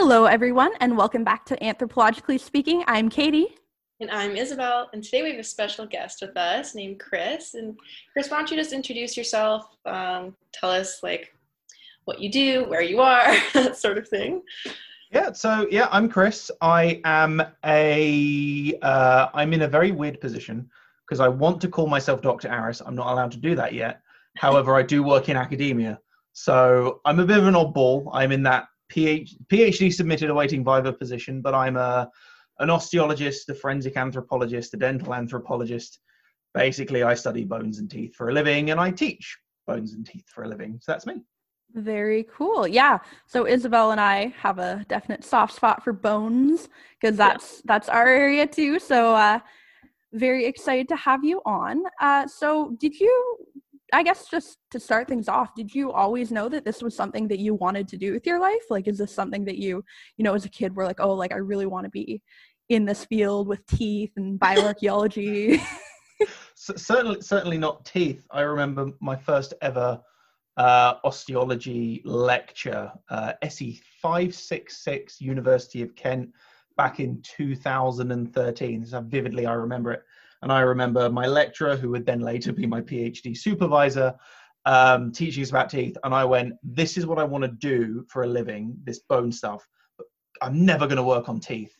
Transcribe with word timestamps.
Hello, 0.00 0.26
everyone, 0.26 0.70
and 0.78 0.96
welcome 0.96 1.24
back 1.24 1.44
to 1.46 1.56
Anthropologically 1.56 2.38
Speaking. 2.38 2.84
I'm 2.86 3.08
Katie. 3.08 3.48
And 3.98 4.08
I'm 4.12 4.36
Isabel, 4.36 4.88
and 4.92 5.02
today 5.02 5.24
we 5.24 5.30
have 5.30 5.40
a 5.40 5.44
special 5.44 5.86
guest 5.86 6.20
with 6.22 6.36
us 6.36 6.76
named 6.76 7.00
Chris. 7.00 7.54
And 7.54 7.76
Chris, 8.12 8.30
why 8.30 8.38
don't 8.38 8.48
you 8.48 8.56
just 8.56 8.72
introduce 8.72 9.16
yourself? 9.16 9.64
Um, 9.86 10.36
tell 10.52 10.70
us 10.70 11.02
like 11.02 11.34
what 12.04 12.20
you 12.20 12.30
do, 12.30 12.64
where 12.66 12.80
you 12.80 13.00
are, 13.00 13.24
that 13.54 13.76
sort 13.76 13.98
of 13.98 14.06
thing. 14.06 14.42
Yeah, 15.10 15.32
so 15.32 15.66
yeah, 15.68 15.88
I'm 15.90 16.08
Chris. 16.08 16.48
I 16.60 17.00
am 17.04 17.42
a 17.66 18.78
uh, 18.80 19.26
I'm 19.34 19.52
in 19.52 19.62
a 19.62 19.68
very 19.68 19.90
weird 19.90 20.20
position 20.20 20.70
because 21.08 21.18
I 21.18 21.26
want 21.26 21.60
to 21.62 21.68
call 21.68 21.88
myself 21.88 22.22
Dr. 22.22 22.48
Aris. 22.48 22.80
I'm 22.86 22.94
not 22.94 23.12
allowed 23.12 23.32
to 23.32 23.38
do 23.38 23.56
that 23.56 23.72
yet. 23.74 24.00
However, 24.36 24.76
I 24.76 24.82
do 24.84 25.02
work 25.02 25.28
in 25.28 25.36
academia. 25.36 25.98
So 26.34 27.00
I'm 27.04 27.18
a 27.18 27.26
bit 27.26 27.38
of 27.38 27.48
an 27.48 27.54
oddball. 27.54 28.08
I'm 28.12 28.30
in 28.30 28.44
that 28.44 28.67
PhD, 28.92 29.36
PhD 29.48 29.92
submitted 29.92 30.30
awaiting 30.30 30.64
Viva 30.64 30.92
position, 30.92 31.40
but 31.40 31.54
I'm 31.54 31.76
a 31.76 32.10
an 32.60 32.68
osteologist, 32.68 33.48
a 33.48 33.54
forensic 33.54 33.96
anthropologist, 33.96 34.74
a 34.74 34.76
dental 34.76 35.14
anthropologist. 35.14 36.00
Basically, 36.54 37.02
I 37.02 37.14
study 37.14 37.44
bones 37.44 37.78
and 37.78 37.90
teeth 37.90 38.14
for 38.16 38.30
a 38.30 38.32
living, 38.32 38.70
and 38.70 38.80
I 38.80 38.90
teach 38.90 39.38
bones 39.66 39.92
and 39.92 40.04
teeth 40.04 40.28
for 40.28 40.44
a 40.44 40.48
living. 40.48 40.78
So 40.82 40.92
that's 40.92 41.06
me. 41.06 41.22
Very 41.74 42.26
cool. 42.32 42.66
Yeah. 42.66 42.98
So 43.26 43.46
Isabel 43.46 43.90
and 43.90 44.00
I 44.00 44.34
have 44.38 44.58
a 44.58 44.84
definite 44.88 45.22
soft 45.22 45.54
spot 45.54 45.84
for 45.84 45.92
bones 45.92 46.68
because 46.98 47.16
that's 47.16 47.56
yeah. 47.56 47.62
that's 47.66 47.88
our 47.90 48.08
area 48.08 48.46
too. 48.46 48.78
So 48.78 49.14
uh 49.14 49.38
very 50.14 50.46
excited 50.46 50.88
to 50.88 50.96
have 50.96 51.22
you 51.22 51.42
on. 51.44 51.82
Uh 52.00 52.26
so 52.26 52.74
did 52.80 52.98
you 52.98 53.36
I 53.92 54.02
guess 54.02 54.28
just 54.28 54.58
to 54.70 54.80
start 54.80 55.08
things 55.08 55.28
off, 55.28 55.54
did 55.54 55.74
you 55.74 55.92
always 55.92 56.30
know 56.30 56.48
that 56.48 56.64
this 56.64 56.82
was 56.82 56.94
something 56.94 57.28
that 57.28 57.38
you 57.38 57.54
wanted 57.54 57.88
to 57.88 57.96
do 57.96 58.12
with 58.12 58.26
your 58.26 58.38
life? 58.38 58.62
Like, 58.70 58.86
is 58.86 58.98
this 58.98 59.14
something 59.14 59.44
that 59.46 59.58
you, 59.58 59.82
you 60.16 60.24
know, 60.24 60.34
as 60.34 60.44
a 60.44 60.50
kid 60.50 60.76
were 60.76 60.84
like, 60.84 61.00
oh, 61.00 61.14
like 61.14 61.32
I 61.32 61.36
really 61.36 61.66
want 61.66 61.84
to 61.84 61.90
be 61.90 62.22
in 62.68 62.84
this 62.84 63.04
field 63.06 63.48
with 63.48 63.64
teeth 63.66 64.12
and 64.16 64.38
bioarchaeology? 64.40 65.60
certainly, 66.54 67.20
certainly 67.20 67.58
not 67.58 67.84
teeth. 67.84 68.26
I 68.30 68.42
remember 68.42 68.90
my 69.00 69.16
first 69.16 69.54
ever 69.62 70.00
uh, 70.58 70.94
osteology 71.04 72.02
lecture, 72.04 72.92
uh, 73.10 73.32
SE 73.42 73.80
five 74.02 74.34
six 74.34 74.78
six, 74.78 75.20
University 75.20 75.82
of 75.82 75.94
Kent, 75.94 76.30
back 76.76 77.00
in 77.00 77.22
two 77.22 77.54
thousand 77.54 78.10
and 78.10 78.34
thirteen. 78.34 78.84
So 78.84 79.00
vividly, 79.00 79.46
I 79.46 79.52
remember 79.52 79.92
it. 79.92 80.02
And 80.42 80.52
I 80.52 80.60
remember 80.60 81.10
my 81.10 81.26
lecturer, 81.26 81.76
who 81.76 81.90
would 81.90 82.06
then 82.06 82.20
later 82.20 82.52
be 82.52 82.66
my 82.66 82.80
PhD 82.80 83.36
supervisor, 83.36 84.14
um, 84.64 85.12
teaching 85.12 85.42
us 85.42 85.50
about 85.50 85.70
teeth. 85.70 85.96
And 86.04 86.14
I 86.14 86.24
went, 86.24 86.54
This 86.62 86.96
is 86.96 87.06
what 87.06 87.18
I 87.18 87.24
want 87.24 87.42
to 87.42 87.48
do 87.48 88.04
for 88.08 88.22
a 88.22 88.26
living, 88.26 88.76
this 88.84 89.00
bone 89.00 89.32
stuff. 89.32 89.66
I'm 90.40 90.64
never 90.64 90.86
going 90.86 90.96
to 90.96 91.02
work 91.02 91.28
on 91.28 91.40
teeth. 91.40 91.74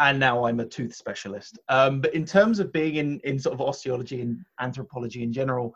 And 0.00 0.18
now 0.18 0.46
I'm 0.46 0.60
a 0.60 0.66
tooth 0.66 0.94
specialist. 0.94 1.58
Um, 1.68 2.00
but 2.00 2.14
in 2.14 2.24
terms 2.24 2.58
of 2.58 2.72
being 2.72 2.96
in, 2.96 3.20
in 3.24 3.38
sort 3.38 3.54
of 3.54 3.60
osteology 3.60 4.22
and 4.22 4.38
anthropology 4.60 5.22
in 5.22 5.32
general, 5.32 5.74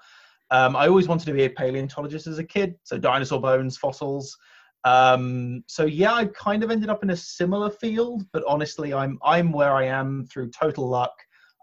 um, 0.51 0.75
I 0.75 0.89
always 0.89 1.09
wanted 1.09 1.27
to 1.27 1.33
be 1.33 1.45
a 1.45 1.51
paleontologist 1.51 2.27
as 2.27 2.39
a 2.39 2.45
kid. 2.45 2.75
So 2.83 2.99
dinosaur 2.99 3.41
bones, 3.41 3.77
fossils. 3.77 4.37
Um, 4.85 5.63
so 5.67 5.85
yeah, 5.85 6.15
I 6.15 6.27
kind 6.27 6.63
of 6.63 6.71
ended 6.71 6.89
up 6.89 7.03
in 7.03 7.11
a 7.11 7.17
similar 7.17 7.71
field, 7.71 8.25
but 8.33 8.45
honestly, 8.47 8.95
I'm 8.95 9.19
I'm 9.23 9.53
where 9.53 9.75
I 9.75 9.85
am 9.85 10.27
through 10.27 10.51
total 10.51 10.89
luck 10.89 11.13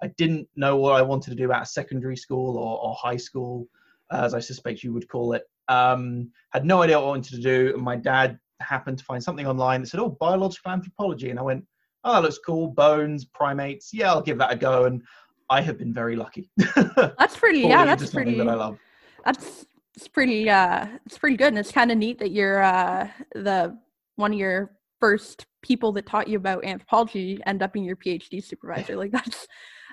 I 0.04 0.08
didn't 0.18 0.48
know 0.56 0.78
what 0.78 0.96
I 0.96 1.02
wanted 1.02 1.32
to 1.32 1.36
do 1.36 1.52
at 1.52 1.68
secondary 1.68 2.18
school 2.18 2.58
or, 2.58 2.80
or 2.82 2.96
high 2.96 3.18
school, 3.18 3.68
as 4.12 4.34
I 4.34 4.40
suspect 4.40 4.84
you 4.84 4.94
would 4.94 5.08
call 5.08 5.34
it. 5.34 5.44
Um, 5.68 6.32
had 6.52 6.66
no 6.66 6.82
idea 6.82 7.00
what 7.00 7.06
I 7.06 7.10
wanted 7.10 7.36
to 7.36 7.42
do. 7.42 7.74
And 7.76 7.84
my 7.84 7.96
dad 7.96 8.40
happened 8.60 9.00
to 9.00 9.06
find 9.06 9.24
something 9.24 9.48
online 9.48 9.82
that 9.82 9.88
said, 9.88 10.00
oh, 10.00 10.10
biological 10.20 10.72
anthropology. 10.72 11.30
And 11.30 11.40
I 11.40 11.44
went, 11.44 11.66
oh, 12.04 12.14
that 12.14 12.22
looks 12.22 12.38
cool. 12.38 12.68
Bones, 12.68 13.26
primates. 13.26 13.92
Yeah, 13.94 14.12
I'll 14.12 14.22
give 14.22 14.38
that 14.38 14.52
a 14.52 14.56
go. 14.56 14.86
And 14.86 15.02
I 15.50 15.62
have 15.62 15.78
been 15.78 15.94
very 15.94 16.16
lucky. 16.16 16.50
That's 16.58 17.38
pretty, 17.38 17.62
yeah, 17.62 17.86
that's 17.86 18.10
pretty. 18.10 18.38
That 18.38 18.50
I 18.50 18.56
love. 18.56 18.80
That's 19.24 19.66
it's 19.96 20.08
pretty 20.08 20.50
uh 20.50 20.88
it's 21.06 21.18
pretty 21.18 21.38
good 21.38 21.48
and 21.48 21.58
it's 21.58 21.72
kind 21.72 21.92
of 21.92 21.98
neat 21.98 22.20
that 22.20 22.32
you're 22.32 22.62
uh 22.62 23.08
the 23.34 23.78
one 24.16 24.34
of 24.34 24.40
your 24.40 24.72
first 25.00 25.46
people 25.62 25.92
that 25.94 26.06
taught 26.06 26.28
you 26.28 26.38
about 26.38 26.66
anthropology 26.66 27.40
end 27.46 27.64
up 27.64 27.74
being 27.74 27.86
your 27.86 27.96
phd 27.96 28.44
supervisor 28.44 28.96
like 28.98 29.12
that's 29.12 29.48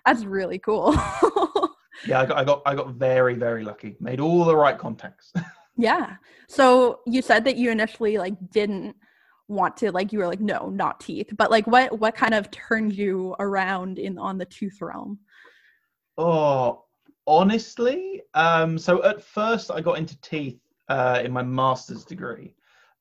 that's 0.07 0.25
really 0.25 0.59
cool. 0.59 0.93
yeah, 2.07 2.21
I 2.21 2.27
got, 2.27 2.37
I 2.37 2.45
got 2.45 2.63
I 2.67 2.75
got 2.75 2.95
very 2.95 3.35
very 3.35 3.65
lucky. 3.65 3.97
Made 4.01 4.21
all 4.21 4.45
the 4.45 4.57
right 4.57 4.79
contacts. 4.79 5.33
yeah. 5.77 6.17
So 6.49 7.01
you 7.07 7.23
said 7.23 7.45
that 7.45 7.57
you 7.57 7.71
initially 7.71 8.19
like 8.19 8.35
didn't 8.51 8.97
want 9.49 9.77
to 9.77 9.93
like 9.93 10.13
you 10.13 10.19
were 10.19 10.27
like 10.27 10.41
no 10.41 10.71
not 10.71 10.99
teeth 11.01 11.31
but 11.37 11.51
like 11.51 11.67
what 11.67 11.99
what 11.99 12.15
kind 12.15 12.35
of 12.35 12.51
turned 12.51 12.95
you 12.95 13.35
around 13.39 13.99
in 13.99 14.19
on 14.19 14.39
the 14.39 14.45
tooth 14.47 14.81
realm 14.81 15.19
oh 16.19 16.84
honestly 17.27 18.23
um 18.34 18.79
so 18.79 19.03
at 19.05 19.23
first 19.23 19.71
i 19.71 19.81
got 19.81 19.99
into 19.99 20.19
teeth 20.21 20.59
uh 20.89 21.21
in 21.25 21.31
my 21.31 21.43
master's 21.43 22.05
degree 22.05 22.55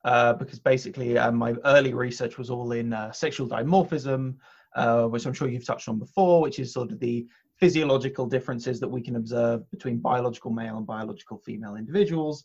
uh 0.04 0.34
because 0.34 0.60
basically 0.60 1.18
uh, 1.18 1.32
my 1.32 1.54
early 1.66 1.94
research 1.94 2.38
was 2.38 2.50
all 2.50 2.72
in 2.72 2.94
uh, 2.94 3.12
sexual 3.12 3.48
dimorphism 3.48 4.36
uh, 4.76 5.06
which 5.06 5.26
I'm 5.26 5.34
sure 5.34 5.50
you've 5.50 5.66
touched 5.66 5.90
on 5.90 6.00
before, 6.00 6.42
which 6.42 6.60
is 6.60 6.74
sort 6.74 6.92
of 6.92 7.00
the 7.00 7.28
physiological 7.60 8.26
differences 8.26 8.80
that 8.80 8.88
we 8.88 9.02
can 9.02 9.16
observe 9.16 9.70
between 9.70 9.98
biological 9.98 10.52
male 10.52 10.78
and 10.78 10.86
biological 10.86 11.38
female 11.38 11.76
individuals. 11.76 12.44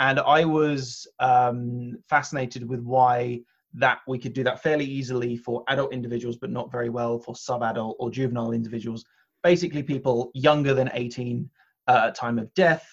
And 0.00 0.18
I 0.20 0.44
was 0.44 1.06
um, 1.20 1.96
fascinated 2.08 2.68
with 2.68 2.80
why 2.80 3.42
that 3.74 3.98
we 4.06 4.18
could 4.18 4.32
do 4.32 4.44
that 4.44 4.62
fairly 4.62 4.84
easily 4.84 5.36
for 5.36 5.64
adult 5.68 5.92
individuals, 5.92 6.36
but 6.36 6.50
not 6.50 6.70
very 6.70 6.88
well 6.88 7.18
for 7.18 7.34
sub-adult 7.34 7.96
or 7.98 8.10
juvenile 8.10 8.52
individuals. 8.52 9.04
Basically, 9.42 9.82
people 9.82 10.30
younger 10.34 10.74
than 10.74 10.90
18 10.94 11.48
uh, 11.86 12.04
at 12.06 12.14
time 12.14 12.38
of 12.38 12.52
death. 12.54 12.88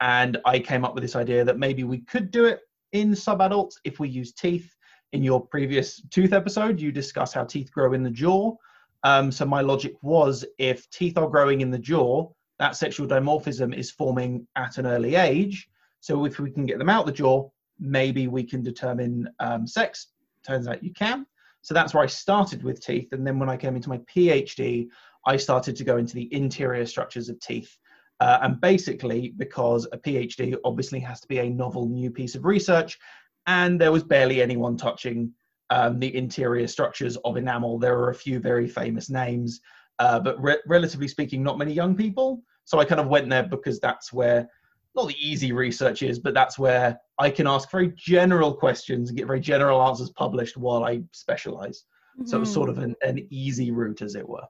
And 0.00 0.38
I 0.44 0.58
came 0.60 0.84
up 0.84 0.94
with 0.94 1.02
this 1.02 1.16
idea 1.16 1.44
that 1.44 1.58
maybe 1.58 1.84
we 1.84 1.98
could 1.98 2.30
do 2.30 2.46
it 2.46 2.60
in 2.92 3.14
sub-adults 3.14 3.78
if 3.84 4.00
we 4.00 4.08
use 4.08 4.32
teeth 4.32 4.74
in 5.12 5.22
your 5.22 5.44
previous 5.44 6.00
tooth 6.10 6.32
episode, 6.32 6.80
you 6.80 6.92
discuss 6.92 7.32
how 7.32 7.44
teeth 7.44 7.72
grow 7.72 7.92
in 7.92 8.02
the 8.02 8.10
jaw. 8.10 8.54
Um, 9.02 9.32
so 9.32 9.44
my 9.44 9.60
logic 9.60 9.94
was 10.02 10.44
if 10.58 10.88
teeth 10.90 11.16
are 11.16 11.28
growing 11.28 11.62
in 11.62 11.70
the 11.70 11.78
jaw, 11.78 12.28
that 12.58 12.76
sexual 12.76 13.06
dimorphism 13.06 13.74
is 13.74 13.90
forming 13.90 14.46
at 14.56 14.78
an 14.78 14.86
early 14.86 15.14
age. 15.14 15.68
So 16.00 16.24
if 16.26 16.38
we 16.38 16.50
can 16.50 16.66
get 16.66 16.78
them 16.78 16.90
out 16.90 17.06
the 17.06 17.12
jaw, 17.12 17.48
maybe 17.78 18.28
we 18.28 18.44
can 18.44 18.62
determine 18.62 19.28
um, 19.40 19.66
sex. 19.66 20.08
Turns 20.46 20.68
out 20.68 20.84
you 20.84 20.92
can. 20.92 21.26
So 21.62 21.74
that's 21.74 21.92
where 21.92 22.02
I 22.02 22.06
started 22.06 22.62
with 22.62 22.84
teeth. 22.84 23.12
And 23.12 23.26
then 23.26 23.38
when 23.38 23.48
I 23.48 23.56
came 23.56 23.76
into 23.76 23.88
my 23.88 23.98
PhD, 23.98 24.88
I 25.26 25.36
started 25.36 25.76
to 25.76 25.84
go 25.84 25.96
into 25.96 26.14
the 26.14 26.32
interior 26.32 26.86
structures 26.86 27.28
of 27.28 27.38
teeth. 27.40 27.76
Uh, 28.20 28.38
and 28.42 28.60
basically, 28.60 29.32
because 29.36 29.86
a 29.92 29.98
PhD 29.98 30.54
obviously 30.64 31.00
has 31.00 31.20
to 31.20 31.28
be 31.28 31.38
a 31.38 31.48
novel 31.48 31.88
new 31.88 32.10
piece 32.10 32.34
of 32.34 32.44
research, 32.44 32.98
and 33.46 33.80
there 33.80 33.92
was 33.92 34.04
barely 34.04 34.42
anyone 34.42 34.76
touching 34.76 35.32
um, 35.70 35.98
the 35.98 36.14
interior 36.14 36.66
structures 36.66 37.16
of 37.24 37.36
enamel. 37.36 37.78
There 37.78 37.98
are 37.98 38.10
a 38.10 38.14
few 38.14 38.40
very 38.40 38.68
famous 38.68 39.08
names, 39.08 39.60
uh, 39.98 40.20
but 40.20 40.40
re- 40.42 40.60
relatively 40.66 41.08
speaking, 41.08 41.42
not 41.42 41.58
many 41.58 41.72
young 41.72 41.96
people. 41.96 42.42
So 42.64 42.78
I 42.78 42.84
kind 42.84 43.00
of 43.00 43.08
went 43.08 43.28
there 43.30 43.44
because 43.44 43.80
that's 43.80 44.12
where 44.12 44.48
not 44.94 45.08
the 45.08 45.16
easy 45.18 45.52
research 45.52 46.02
is, 46.02 46.18
but 46.18 46.34
that's 46.34 46.58
where 46.58 46.98
I 47.18 47.30
can 47.30 47.46
ask 47.46 47.70
very 47.70 47.92
general 47.96 48.52
questions 48.52 49.08
and 49.08 49.18
get 49.18 49.26
very 49.26 49.40
general 49.40 49.80
answers 49.82 50.10
published 50.10 50.56
while 50.56 50.84
I 50.84 51.02
specialize. 51.12 51.84
Mm-hmm. 52.18 52.26
So 52.26 52.38
it 52.38 52.40
was 52.40 52.52
sort 52.52 52.68
of 52.68 52.78
an, 52.78 52.96
an 53.02 53.26
easy 53.30 53.70
route, 53.70 54.02
as 54.02 54.16
it 54.16 54.28
were. 54.28 54.46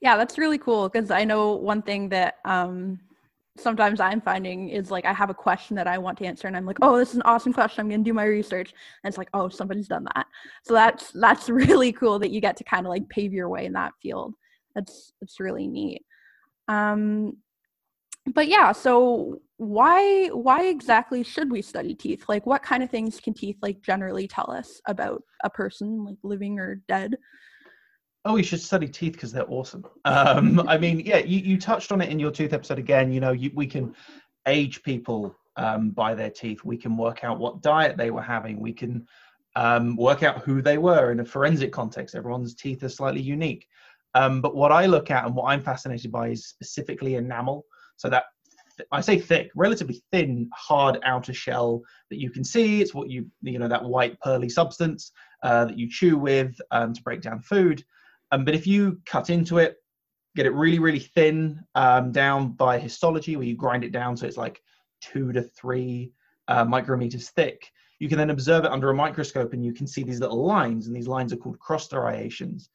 Yeah, 0.00 0.16
that's 0.16 0.38
really 0.38 0.58
cool 0.58 0.88
because 0.88 1.10
I 1.10 1.24
know 1.24 1.54
one 1.54 1.82
thing 1.82 2.08
that 2.08 2.36
um, 2.44 2.98
sometimes 3.56 4.00
I'm 4.00 4.20
finding 4.20 4.68
is 4.68 4.90
like 4.90 5.04
I 5.04 5.12
have 5.12 5.30
a 5.30 5.34
question 5.34 5.76
that 5.76 5.86
I 5.86 5.98
want 5.98 6.18
to 6.18 6.26
answer 6.26 6.46
and 6.46 6.56
I'm 6.56 6.66
like, 6.66 6.78
oh, 6.82 6.96
this 6.96 7.10
is 7.10 7.16
an 7.16 7.22
awesome 7.22 7.52
question. 7.52 7.82
I'm 7.82 7.90
gonna 7.90 8.02
do 8.02 8.14
my 8.14 8.24
research. 8.24 8.72
And 9.02 9.10
it's 9.10 9.18
like, 9.18 9.28
oh, 9.34 9.48
somebody's 9.48 9.88
done 9.88 10.06
that. 10.14 10.26
So 10.64 10.74
that's 10.74 11.10
that's 11.12 11.48
really 11.50 11.92
cool 11.92 12.18
that 12.20 12.30
you 12.30 12.40
get 12.40 12.56
to 12.58 12.64
kind 12.64 12.86
of 12.86 12.90
like 12.90 13.08
pave 13.08 13.32
your 13.32 13.48
way 13.48 13.66
in 13.66 13.72
that 13.74 13.92
field. 14.02 14.34
That's 14.74 15.12
it's 15.20 15.40
really 15.40 15.66
neat. 15.66 16.02
Um 16.68 17.36
but 18.34 18.48
yeah, 18.48 18.72
so 18.72 19.40
why 19.56 20.28
why 20.28 20.66
exactly 20.66 21.22
should 21.22 21.50
we 21.50 21.62
study 21.62 21.94
teeth? 21.94 22.24
Like 22.28 22.46
what 22.46 22.62
kind 22.62 22.82
of 22.82 22.90
things 22.90 23.20
can 23.20 23.34
teeth 23.34 23.56
like 23.62 23.82
generally 23.82 24.28
tell 24.28 24.50
us 24.50 24.80
about 24.86 25.22
a 25.44 25.50
person 25.50 26.04
like 26.04 26.18
living 26.22 26.58
or 26.58 26.82
dead? 26.88 27.16
Oh, 28.24 28.36
you 28.36 28.42
should 28.42 28.60
study 28.60 28.86
teeth 28.86 29.12
because 29.14 29.32
they're 29.32 29.50
awesome. 29.50 29.84
Um, 30.04 30.60
I 30.68 30.76
mean, 30.76 31.00
yeah, 31.00 31.18
you, 31.18 31.40
you 31.40 31.58
touched 31.58 31.90
on 31.90 32.00
it 32.00 32.10
in 32.10 32.18
your 32.18 32.30
tooth 32.30 32.52
episode 32.52 32.78
again. 32.78 33.12
You 33.12 33.20
know, 33.20 33.32
you, 33.32 33.50
we 33.54 33.66
can 33.66 33.94
age 34.46 34.82
people 34.82 35.34
um, 35.56 35.90
by 35.90 36.14
their 36.14 36.30
teeth. 36.30 36.64
We 36.64 36.76
can 36.76 36.96
work 36.96 37.24
out 37.24 37.38
what 37.38 37.62
diet 37.62 37.96
they 37.96 38.10
were 38.10 38.22
having. 38.22 38.60
We 38.60 38.72
can 38.72 39.06
um, 39.56 39.96
work 39.96 40.22
out 40.22 40.42
who 40.42 40.62
they 40.62 40.78
were 40.78 41.12
in 41.12 41.20
a 41.20 41.24
forensic 41.24 41.72
context. 41.72 42.14
Everyone's 42.14 42.54
teeth 42.54 42.82
are 42.82 42.88
slightly 42.88 43.22
unique. 43.22 43.66
Um, 44.14 44.40
but 44.40 44.54
what 44.54 44.72
I 44.72 44.86
look 44.86 45.10
at 45.10 45.24
and 45.24 45.34
what 45.34 45.50
I'm 45.50 45.62
fascinated 45.62 46.12
by 46.12 46.28
is 46.28 46.46
specifically 46.46 47.14
enamel. 47.14 47.64
So 47.96 48.08
that 48.10 48.24
th- 48.76 48.88
I 48.92 49.00
say 49.00 49.18
thick, 49.18 49.50
relatively 49.54 50.02
thin, 50.12 50.50
hard 50.52 50.98
outer 51.04 51.32
shell 51.32 51.82
that 52.10 52.18
you 52.18 52.30
can 52.30 52.44
see. 52.44 52.80
It's 52.80 52.92
what 52.92 53.08
you 53.08 53.26
you 53.42 53.58
know 53.58 53.68
that 53.68 53.84
white 53.84 54.18
pearly 54.20 54.48
substance 54.48 55.12
uh, 55.42 55.66
that 55.66 55.78
you 55.78 55.88
chew 55.88 56.18
with 56.18 56.60
um, 56.70 56.92
to 56.92 57.02
break 57.02 57.20
down 57.20 57.40
food. 57.40 57.84
Um, 58.32 58.44
but 58.44 58.54
if 58.54 58.66
you 58.66 59.00
cut 59.06 59.30
into 59.30 59.58
it, 59.58 59.76
get 60.36 60.46
it 60.46 60.54
really 60.54 60.78
really 60.78 61.00
thin 61.00 61.60
um, 61.74 62.12
down 62.12 62.52
by 62.52 62.78
histology, 62.78 63.36
where 63.36 63.46
you 63.46 63.56
grind 63.56 63.84
it 63.84 63.92
down 63.92 64.16
so 64.16 64.26
it's 64.26 64.36
like 64.36 64.62
two 65.00 65.32
to 65.32 65.42
three 65.42 66.12
uh, 66.48 66.64
micrometers 66.64 67.30
thick. 67.30 67.70
You 67.98 68.08
can 68.08 68.18
then 68.18 68.30
observe 68.30 68.64
it 68.64 68.70
under 68.70 68.90
a 68.90 68.94
microscope, 68.94 69.52
and 69.52 69.64
you 69.64 69.72
can 69.72 69.86
see 69.86 70.02
these 70.02 70.20
little 70.20 70.44
lines, 70.44 70.86
and 70.86 70.96
these 70.96 71.08
lines 71.08 71.32
are 71.32 71.36
called 71.36 71.58
cross 71.58 71.84
striations. 71.84 72.70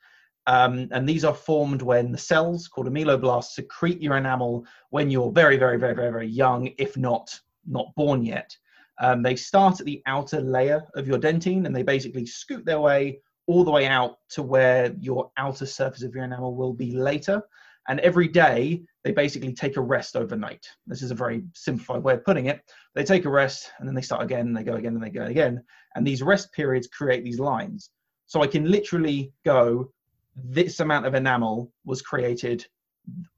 Um, 0.47 0.87
and 0.91 1.09
these 1.09 1.25
are 1.25 1.33
formed 1.33 1.81
when 1.81 2.11
the 2.11 2.17
cells 2.17 2.67
called 2.67 2.87
ameloblasts 2.87 3.55
secrete 3.55 4.01
your 4.01 4.17
enamel 4.17 4.65
when 4.91 5.09
you're 5.09 5.31
very, 5.31 5.57
very, 5.57 5.77
very, 5.77 5.95
very, 5.95 6.11
very 6.11 6.27
young, 6.27 6.71
if 6.77 6.97
not 6.97 7.39
not 7.67 7.93
born 7.95 8.23
yet. 8.23 8.55
Um, 9.01 9.23
they 9.23 9.35
start 9.35 9.79
at 9.79 9.85
the 9.85 10.01
outer 10.05 10.39
layer 10.39 10.85
of 10.93 11.07
your 11.07 11.17
dentine 11.17 11.65
and 11.65 11.75
they 11.75 11.83
basically 11.83 12.25
scoot 12.25 12.63
their 12.63 12.79
way 12.79 13.19
all 13.47 13.63
the 13.63 13.71
way 13.71 13.85
out 13.87 14.17
to 14.29 14.41
where 14.41 14.93
your 14.99 15.31
outer 15.37 15.65
surface 15.65 16.03
of 16.03 16.13
your 16.13 16.23
enamel 16.23 16.55
will 16.55 16.73
be 16.73 16.91
later. 16.91 17.41
And 17.87 17.99
every 17.99 18.27
day 18.27 18.83
they 19.03 19.11
basically 19.11 19.53
take 19.53 19.77
a 19.77 19.81
rest 19.81 20.15
overnight. 20.15 20.67
This 20.87 21.03
is 21.03 21.11
a 21.11 21.15
very 21.15 21.43
simplified 21.53 22.03
way 22.03 22.15
of 22.15 22.25
putting 22.25 22.47
it. 22.47 22.61
They 22.95 23.03
take 23.03 23.25
a 23.25 23.29
rest 23.29 23.71
and 23.77 23.87
then 23.87 23.93
they 23.93 24.01
start 24.01 24.23
again, 24.23 24.47
and 24.47 24.57
they 24.57 24.63
go 24.63 24.73
again, 24.73 24.95
and 24.95 25.03
they 25.03 25.11
go 25.11 25.25
again. 25.25 25.63
And 25.95 26.05
these 26.05 26.23
rest 26.23 26.51
periods 26.51 26.87
create 26.87 27.23
these 27.23 27.39
lines. 27.39 27.91
So 28.25 28.41
I 28.41 28.47
can 28.47 28.71
literally 28.71 29.31
go 29.45 29.91
this 30.35 30.79
amount 30.79 31.05
of 31.05 31.13
enamel 31.13 31.71
was 31.85 32.01
created 32.01 32.65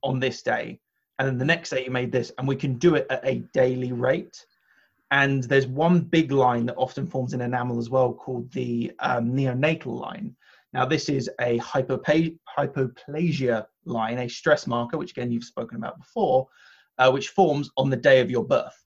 on 0.02 0.20
this 0.20 0.42
day 0.42 0.80
and 1.20 1.28
then 1.28 1.38
the 1.38 1.46
next 1.46 1.70
day 1.70 1.86
you 1.86 1.92
made 1.92 2.12
this 2.12 2.32
and 2.38 2.48
we 2.48 2.56
can 2.56 2.76
do 2.76 2.96
it 2.96 3.08
at 3.10 3.26
a 3.26 3.44
daily 3.54 3.92
rate 3.92 4.46
and 5.12 5.44
there's 5.44 5.68
one 5.68 6.02
big 6.02 6.32
line 6.32 6.66
that 6.66 6.76
often 6.76 7.08
forms 7.08 7.34
in 7.34 7.42
enamel 7.42 7.80
as 7.80 7.90
well 7.90 8.14
called 8.14 8.52
the 8.52 8.92
um, 9.00 9.32
neonatal 9.32 10.00
line 10.00 10.36
now 10.74 10.86
this 10.86 11.10
is 11.10 11.30
a 11.40 11.58
hypopa- 11.60 12.38
hypoplasia 12.58 13.66
line 13.86 14.20
a 14.20 14.28
stress 14.28 14.68
marker 14.68 14.98
which 14.98 15.12
again 15.12 15.32
you've 15.32 15.44
spoken 15.44 15.78
about 15.78 15.98
before 15.98 16.48
uh, 16.98 17.10
which 17.10 17.30
forms 17.30 17.70
on 17.78 17.90
the 17.90 17.96
day 17.96 18.20
of 18.20 18.30
your 18.30 18.44
birth 18.44 18.86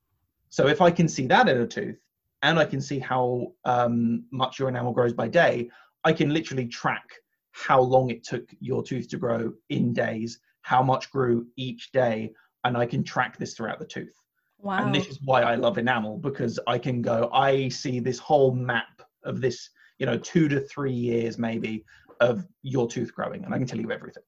so 0.50 0.68
if 0.68 0.82
i 0.82 0.92
can 0.92 1.08
see 1.08 1.26
that 1.26 1.50
in 1.50 1.62
a 1.62 1.68
tooth 1.68 2.00
and 2.44 2.60
i 2.60 2.66
can 2.66 2.82
see 2.82 3.00
how 3.00 3.52
um, 3.66 4.24
much 4.32 4.60
your 4.60 4.70
enamel 4.70 4.94
grows 4.94 5.14
by 5.14 5.28
day 5.28 5.70
i 6.04 6.14
can 6.14 6.34
literally 6.34 6.68
track 6.68 7.10
how 7.52 7.82
long 7.82 8.10
it 8.10 8.24
took 8.24 8.50
your 8.60 8.84
tooth 8.84 9.08
to 9.10 9.18
grow 9.18 9.54
in 9.70 9.94
days, 9.94 10.40
how 10.62 10.82
much 10.82 11.12
grew 11.12 11.48
each 11.58 11.92
day, 11.92 12.34
and 12.64 12.78
I 12.78 12.86
can 12.86 13.04
track 13.04 13.38
this 13.38 13.54
throughout 13.54 13.80
the 13.80 13.86
tooth. 13.86 14.16
Wow. 14.62 14.86
And 14.86 14.94
this 14.94 15.08
is 15.08 15.19
why 15.24 15.42
I 15.42 15.56
love 15.56 15.78
enamel 15.78 16.18
because 16.18 16.60
I 16.68 16.78
can 16.78 17.02
go, 17.02 17.30
I 17.34 17.69
see 17.69 18.00
this 18.00 18.19
whole 18.19 18.54
map 18.54 19.02
of 19.24 19.42
this, 19.42 19.69
you 19.98 20.06
know, 20.06 20.18
two 20.18 20.48
to 20.50 20.60
three 20.60 20.94
years 20.94 21.38
maybe 21.38 21.84
of 22.19 22.46
your 22.62 22.88
tooth 22.88 23.13
growing, 23.13 23.44
and 23.44 23.54
I 23.54 23.58
can 23.58 23.66
tell 23.66 23.80
you 23.80 23.92
everything. 23.92 24.24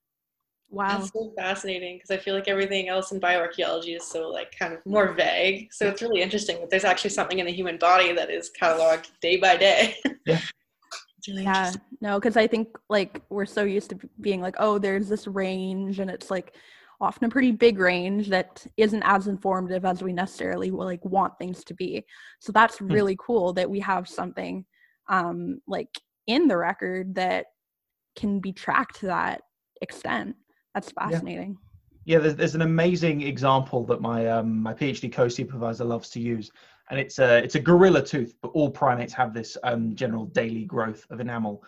Wow. 0.70 0.98
That's 0.98 1.12
so 1.14 1.32
fascinating 1.38 1.98
because 1.98 2.10
I 2.10 2.18
feel 2.18 2.34
like 2.34 2.48
everything 2.48 2.90
else 2.90 3.12
in 3.12 3.22
bioarchaeology 3.22 3.96
is 3.96 4.04
so 4.04 4.28
like 4.30 4.58
kind 4.58 4.74
of 4.74 4.84
more 4.88 5.14
vague. 5.14 5.72
So 5.72 5.88
it's 5.88 6.02
really 6.02 6.22
interesting 6.22 6.60
that 6.62 6.72
there's 6.72 6.84
actually 6.84 7.12
something 7.12 7.38
in 7.38 7.46
the 7.46 7.52
human 7.52 7.78
body 7.78 8.12
that 8.14 8.32
is 8.32 8.50
cataloged 8.60 9.12
day 9.22 9.38
by 9.38 9.58
day. 9.58 9.96
Yeah. 10.26 10.40
Really 11.28 11.44
yeah 11.44 11.72
no 12.02 12.20
because 12.20 12.36
i 12.36 12.46
think 12.48 12.68
like 12.90 13.22
we're 13.30 13.46
so 13.46 13.64
used 13.64 13.90
to 13.92 13.98
being 14.20 14.42
like 14.42 14.56
oh 14.60 14.78
there's 14.78 15.08
this 15.08 15.26
range 15.26 16.00
and 16.00 16.12
it's 16.12 16.30
like 16.30 16.56
often 17.04 17.26
a 17.26 17.30
pretty 17.30 17.52
big 17.52 17.80
range 17.80 18.30
that 18.30 18.66
isn't 18.78 19.04
as 19.04 19.28
informative 19.28 19.86
as 19.86 20.02
we 20.02 20.14
necessarily 20.14 20.72
will 20.72 20.86
like 20.86 21.04
want 21.06 21.38
things 21.38 21.64
to 21.64 21.74
be 21.74 22.04
so 22.40 22.52
that's 22.52 22.82
Hmm. 22.88 22.94
really 22.94 23.18
cool 23.20 23.54
that 23.54 23.70
we 23.70 23.80
have 23.80 24.08
something 24.08 24.66
um 25.10 25.62
like 25.68 25.90
in 26.28 26.48
the 26.48 26.58
record 26.58 27.16
that 27.16 27.48
can 28.16 28.40
be 28.40 28.54
tracked 28.54 29.00
to 29.00 29.08
that 29.08 29.42
extent 29.82 30.36
that's 30.74 30.92
fascinating 30.92 31.58
Yeah, 32.06 32.20
there's, 32.20 32.36
there's 32.36 32.56
an 32.56 32.62
amazing 32.62 33.22
example 33.22 33.86
that 33.86 34.02
my 34.02 34.28
um, 34.28 34.62
my 34.62 34.74
PhD 34.74 35.12
co-supervisor 35.12 35.86
loves 35.86 36.10
to 36.12 36.20
use, 36.20 36.52
and 36.90 37.00
it's 37.00 37.20
a 37.20 37.38
it's 37.44 37.56
a 37.56 37.60
gorilla 37.60 38.04
tooth, 38.04 38.34
but 38.42 38.50
all 38.50 38.70
primates 38.70 39.14
have 39.14 39.34
this 39.34 39.58
um, 39.64 39.96
general 39.96 40.26
daily 40.26 40.66
growth 40.66 41.06
of 41.10 41.20
enamel. 41.20 41.64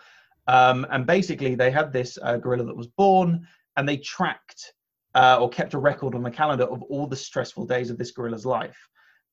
Um, 0.46 0.86
and 0.90 1.06
basically, 1.06 1.54
they 1.54 1.70
had 1.70 1.92
this 1.92 2.18
uh, 2.22 2.36
gorilla 2.36 2.64
that 2.64 2.76
was 2.76 2.86
born, 2.86 3.46
and 3.76 3.88
they 3.88 3.96
tracked 3.96 4.74
uh, 5.16 5.38
or 5.40 5.48
kept 5.48 5.74
a 5.74 5.78
record 5.78 6.14
on 6.14 6.22
the 6.22 6.30
calendar 6.30 6.64
of 6.64 6.82
all 6.82 7.06
the 7.06 7.16
stressful 7.16 7.64
days 7.64 7.90
of 7.90 7.96
this 7.96 8.10
gorilla's 8.10 8.44
life. 8.44 8.76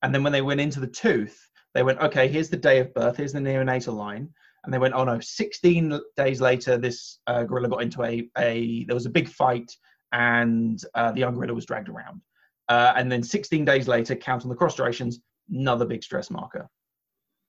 And 0.02 0.16
then 0.16 0.24
when 0.24 0.32
they 0.32 0.42
went 0.42 0.62
into 0.62 0.80
the 0.80 0.88
tooth, 0.88 1.38
they 1.74 1.84
went, 1.84 2.00
okay, 2.00 2.28
here's 2.28 2.50
the 2.50 2.58
day 2.58 2.80
of 2.80 2.94
birth, 2.94 3.18
here's 3.18 3.34
the 3.34 3.40
neonatal 3.40 3.94
line. 3.94 4.30
And 4.64 4.74
they 4.74 4.78
went, 4.78 4.94
oh 4.94 5.04
no, 5.04 5.20
16 5.20 6.00
days 6.16 6.40
later, 6.40 6.78
this 6.78 7.20
uh, 7.28 7.44
gorilla 7.44 7.68
got 7.68 7.82
into 7.82 8.02
a, 8.04 8.30
a, 8.38 8.86
there 8.86 8.96
was 8.96 9.06
a 9.06 9.10
big 9.10 9.28
fight 9.28 9.76
and 10.14 10.82
uh, 10.96 11.12
the 11.12 11.20
young 11.20 11.36
gorilla 11.36 11.54
was 11.54 11.66
dragged 11.66 11.90
around. 11.90 12.22
Uh, 12.70 12.94
and 12.96 13.12
then 13.12 13.22
16 13.22 13.66
days 13.66 13.90
later, 13.90 14.16
count 14.16 14.44
on 14.44 14.50
the 14.50 14.56
cross 14.56 14.74
striations, 14.74 15.20
another 15.52 15.86
big 15.86 16.02
stress 16.02 16.32
marker. 16.32 16.66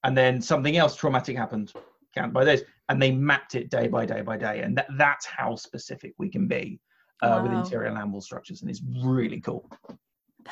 And 0.02 0.16
then 0.19 0.42
something 0.42 0.76
else 0.76 0.96
traumatic 0.96 1.36
happened, 1.36 1.72
count 2.16 2.32
by 2.32 2.44
days. 2.44 2.62
And 2.88 3.00
they 3.00 3.12
mapped 3.12 3.54
it 3.54 3.70
day 3.70 3.86
by 3.86 4.06
day 4.06 4.22
by 4.22 4.36
day. 4.36 4.62
And 4.62 4.76
that, 4.76 4.88
that's 4.98 5.25
how 5.25 5.54
specific 5.54 6.14
we 6.19 6.28
can 6.28 6.48
be 6.48 6.81
uh, 7.24 7.40
with 7.42 7.52
Wow. 7.52 7.58
interior 7.58 7.88
enamel 7.88 8.20
structures. 8.20 8.60
And 8.62 8.70
it's 8.70 8.82
really 9.02 9.40
cool. 9.40 9.68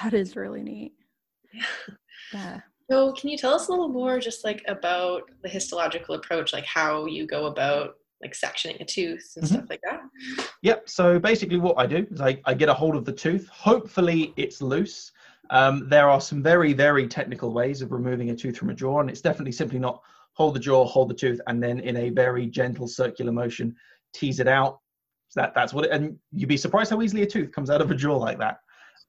that 0.02 0.14
is 0.14 0.36
really 0.36 0.62
neat 0.62 0.94
yeah 2.32 2.60
So 2.90 3.12
can 3.12 3.28
you 3.28 3.36
tell 3.36 3.54
us 3.54 3.68
a 3.68 3.70
little 3.70 3.88
more 3.88 4.18
just 4.18 4.42
like 4.44 4.62
about 4.68 5.22
the 5.42 5.48
histological 5.48 6.14
approach, 6.14 6.52
like 6.52 6.64
how 6.64 7.04
you 7.06 7.26
go 7.26 7.46
about 7.46 7.94
like 8.22 8.32
sectioning 8.34 8.80
a 8.80 8.84
tooth 8.84 9.32
and 9.36 9.44
Mhm. 9.44 9.48
stuff 9.48 9.64
like 9.70 9.80
that? 9.88 10.00
Yep. 10.62 10.88
So 10.88 11.18
basically, 11.18 11.58
what 11.58 11.76
I 11.78 11.86
do 11.86 12.06
is 12.10 12.20
I, 12.20 12.40
I 12.44 12.54
get 12.54 12.68
a 12.68 12.74
hold 12.74 12.94
of 12.96 13.04
the 13.04 13.12
tooth. 13.12 13.48
Hopefully, 13.48 14.32
it's 14.36 14.62
loose. 14.62 15.12
Um, 15.50 15.88
there 15.88 16.08
are 16.08 16.20
some 16.20 16.40
very, 16.42 16.72
very 16.72 17.06
technical 17.08 17.52
ways 17.52 17.82
of 17.82 17.90
removing 17.92 18.30
a 18.30 18.36
tooth 18.36 18.56
from 18.56 18.70
a 18.70 18.74
jaw, 18.74 19.00
and 19.00 19.10
it's 19.10 19.20
definitely 19.20 19.52
simply 19.52 19.78
not 19.80 20.00
hold 20.34 20.54
the 20.54 20.60
jaw, 20.60 20.84
hold 20.86 21.10
the 21.10 21.14
tooth, 21.14 21.40
and 21.48 21.62
then 21.62 21.80
in 21.80 21.96
a 21.96 22.10
very 22.10 22.46
gentle 22.46 22.86
circular 22.86 23.32
motion, 23.32 23.74
tease 24.14 24.38
it 24.40 24.48
out. 24.48 24.80
That 25.34 25.54
that's 25.54 25.72
what 25.72 25.84
it. 25.84 25.90
And 25.90 26.18
you'd 26.32 26.48
be 26.48 26.56
surprised 26.56 26.90
how 26.90 27.02
easily 27.02 27.22
a 27.22 27.26
tooth 27.26 27.52
comes 27.52 27.70
out 27.70 27.80
of 27.80 27.90
a 27.90 27.94
jaw 27.94 28.16
like 28.16 28.38
that. 28.38 28.58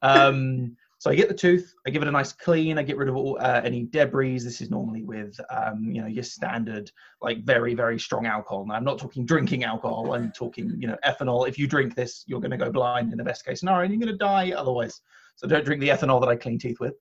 Um, 0.02 0.76
so 1.04 1.12
I 1.12 1.16
get 1.16 1.28
the 1.28 1.34
tooth, 1.34 1.74
I 1.86 1.90
give 1.90 2.02
it 2.02 2.08
a 2.08 2.12
nice 2.12 2.32
clean, 2.32 2.78
I 2.78 2.84
get 2.84 2.96
rid 2.96 3.10
of 3.10 3.18
all 3.18 3.38
uh, 3.42 3.60
any 3.62 3.84
debris. 3.84 4.40
This 4.40 4.62
is 4.62 4.70
normally 4.70 5.04
with 5.04 5.38
um, 5.50 5.84
you 5.92 6.02
know 6.02 6.08
your 6.08 6.24
standard 6.24 6.90
like 7.22 7.44
very 7.44 7.74
very 7.74 8.00
strong 8.00 8.26
alcohol. 8.26 8.66
Now 8.66 8.76
I'm 8.76 8.86
not 8.86 9.00
talking 9.00 9.26
drinking 9.26 9.66
alcohol. 9.66 10.14
I'm 10.14 10.32
talking 10.32 10.74
you 10.78 10.88
know 10.88 10.98
ethanol. 11.06 11.48
If 11.48 11.60
you 11.60 11.68
drink 11.68 11.94
this, 11.96 12.24
you're 12.26 12.40
going 12.40 12.52
to 12.52 12.58
go 12.58 12.72
blind 12.72 13.12
in 13.12 13.18
the 13.18 13.24
best 13.24 13.46
case 13.46 13.60
scenario, 13.60 13.84
and 13.84 13.94
you're 13.94 14.00
going 14.00 14.18
to 14.18 14.18
die 14.18 14.52
otherwise. 14.52 15.02
So 15.36 15.46
don't 15.46 15.66
drink 15.66 15.82
the 15.82 15.90
ethanol 15.90 16.22
that 16.22 16.30
I 16.30 16.38
clean 16.38 16.58
teeth 16.58 16.80
with. 16.80 16.94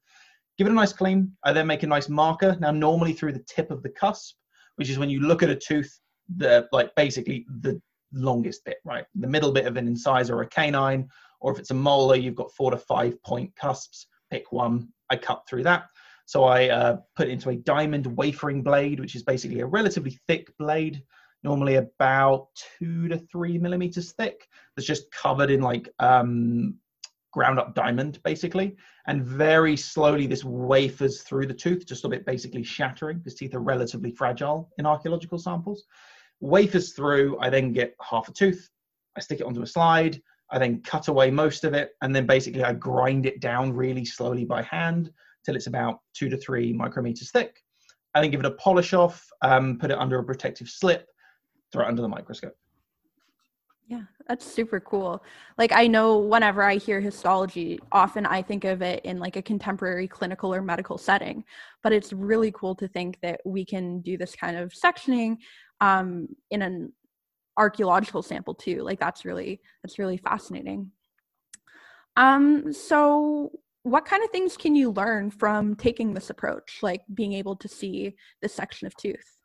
Give 0.58 0.66
it 0.66 0.70
a 0.70 0.74
nice 0.74 0.92
clean. 0.92 1.30
I 1.44 1.52
then 1.52 1.66
make 1.66 1.84
a 1.84 1.86
nice 1.86 2.08
marker. 2.08 2.56
Now 2.60 2.72
normally 2.72 3.12
through 3.12 3.34
the 3.34 3.44
tip 3.48 3.70
of 3.70 3.84
the 3.84 3.90
cusp, 3.90 4.34
which 4.76 4.90
is 4.90 4.98
when 4.98 5.10
you 5.10 5.20
look 5.20 5.44
at 5.44 5.50
a 5.50 5.56
tooth, 5.56 5.96
the 6.36 6.68
like 6.72 6.92
basically 6.96 7.46
the 7.60 7.80
longest 8.12 8.64
bit, 8.64 8.78
right? 8.84 9.04
The 9.14 9.26
middle 9.26 9.52
bit 9.52 9.66
of 9.66 9.76
an 9.76 9.86
incisor 9.86 10.36
or 10.36 10.42
a 10.42 10.48
canine, 10.48 11.08
or 11.40 11.52
if 11.52 11.58
it's 11.58 11.70
a 11.70 11.74
molar, 11.74 12.16
you've 12.16 12.34
got 12.34 12.52
four 12.52 12.70
to 12.70 12.76
five 12.76 13.22
point 13.22 13.54
cusps. 13.56 14.06
Pick 14.30 14.52
one. 14.52 14.88
I 15.10 15.16
cut 15.16 15.44
through 15.48 15.64
that. 15.64 15.84
So 16.26 16.44
I 16.44 16.68
uh, 16.70 16.96
put 17.16 17.28
into 17.28 17.50
a 17.50 17.56
diamond 17.56 18.06
wafering 18.06 18.62
blade, 18.62 19.00
which 19.00 19.16
is 19.16 19.22
basically 19.22 19.60
a 19.60 19.66
relatively 19.66 20.18
thick 20.28 20.56
blade, 20.56 21.02
normally 21.42 21.76
about 21.76 22.48
two 22.78 23.08
to 23.08 23.18
three 23.18 23.58
millimeters 23.58 24.12
thick. 24.12 24.48
That's 24.76 24.86
just 24.86 25.10
covered 25.10 25.50
in 25.50 25.60
like 25.60 25.88
um, 25.98 26.76
ground 27.32 27.58
up 27.58 27.74
diamond, 27.74 28.22
basically. 28.22 28.76
And 29.06 29.24
very 29.24 29.76
slowly, 29.76 30.26
this 30.26 30.44
wafers 30.44 31.22
through 31.22 31.46
the 31.46 31.54
tooth, 31.54 31.86
just 31.86 32.04
a 32.04 32.08
bit 32.08 32.24
basically 32.24 32.62
shattering 32.62 33.18
because 33.18 33.34
teeth 33.34 33.54
are 33.54 33.60
relatively 33.60 34.12
fragile 34.12 34.70
in 34.78 34.86
archaeological 34.86 35.38
samples. 35.38 35.84
Wafers 36.42 36.92
through. 36.92 37.38
I 37.40 37.48
then 37.48 37.72
get 37.72 37.94
half 38.02 38.28
a 38.28 38.32
tooth. 38.32 38.68
I 39.16 39.20
stick 39.20 39.40
it 39.40 39.46
onto 39.46 39.62
a 39.62 39.66
slide. 39.66 40.20
I 40.50 40.58
then 40.58 40.82
cut 40.82 41.08
away 41.08 41.30
most 41.30 41.64
of 41.64 41.72
it, 41.72 41.92
and 42.02 42.14
then 42.14 42.26
basically 42.26 42.62
I 42.62 42.74
grind 42.74 43.24
it 43.24 43.40
down 43.40 43.72
really 43.72 44.04
slowly 44.04 44.44
by 44.44 44.62
hand 44.62 45.10
till 45.46 45.56
it's 45.56 45.66
about 45.66 46.00
two 46.14 46.28
to 46.28 46.36
three 46.36 46.74
micrometers 46.74 47.30
thick. 47.30 47.62
I 48.14 48.20
then 48.20 48.30
give 48.30 48.40
it 48.40 48.46
a 48.46 48.52
polish 48.52 48.92
off, 48.92 49.26
um, 49.40 49.78
put 49.78 49.90
it 49.90 49.98
under 49.98 50.18
a 50.18 50.24
protective 50.24 50.68
slip, 50.68 51.06
throw 51.72 51.84
it 51.84 51.88
under 51.88 52.02
the 52.02 52.08
microscope. 52.08 52.54
Yeah, 53.88 54.02
that's 54.28 54.46
super 54.46 54.80
cool. 54.80 55.22
Like 55.58 55.72
I 55.72 55.86
know 55.86 56.18
whenever 56.18 56.62
I 56.62 56.76
hear 56.76 57.00
histology, 57.00 57.80
often 57.90 58.24
I 58.24 58.40
think 58.40 58.64
of 58.64 58.80
it 58.80 59.04
in 59.04 59.18
like 59.18 59.36
a 59.36 59.42
contemporary 59.42 60.08
clinical 60.08 60.54
or 60.54 60.62
medical 60.62 60.98
setting, 60.98 61.44
but 61.82 61.92
it's 61.92 62.12
really 62.12 62.52
cool 62.52 62.74
to 62.76 62.88
think 62.88 63.18
that 63.22 63.40
we 63.44 63.64
can 63.64 64.00
do 64.00 64.16
this 64.16 64.36
kind 64.36 64.56
of 64.56 64.72
sectioning 64.72 65.38
um, 65.82 66.28
in 66.50 66.62
an 66.62 66.92
archaeological 67.58 68.22
sample 68.22 68.54
too. 68.54 68.82
Like 68.82 68.98
that's 68.98 69.26
really 69.26 69.60
that's 69.82 69.98
really 69.98 70.16
fascinating. 70.16 70.90
Um, 72.16 72.72
so 72.72 73.50
what 73.82 74.04
kind 74.04 74.22
of 74.22 74.30
things 74.30 74.56
can 74.56 74.76
you 74.76 74.92
learn 74.92 75.30
from 75.30 75.74
taking 75.74 76.14
this 76.14 76.30
approach, 76.30 76.78
like 76.82 77.02
being 77.12 77.32
able 77.32 77.56
to 77.56 77.68
see 77.68 78.14
this 78.40 78.54
section 78.54 78.86
of 78.86 78.96
tooth? 78.96 79.38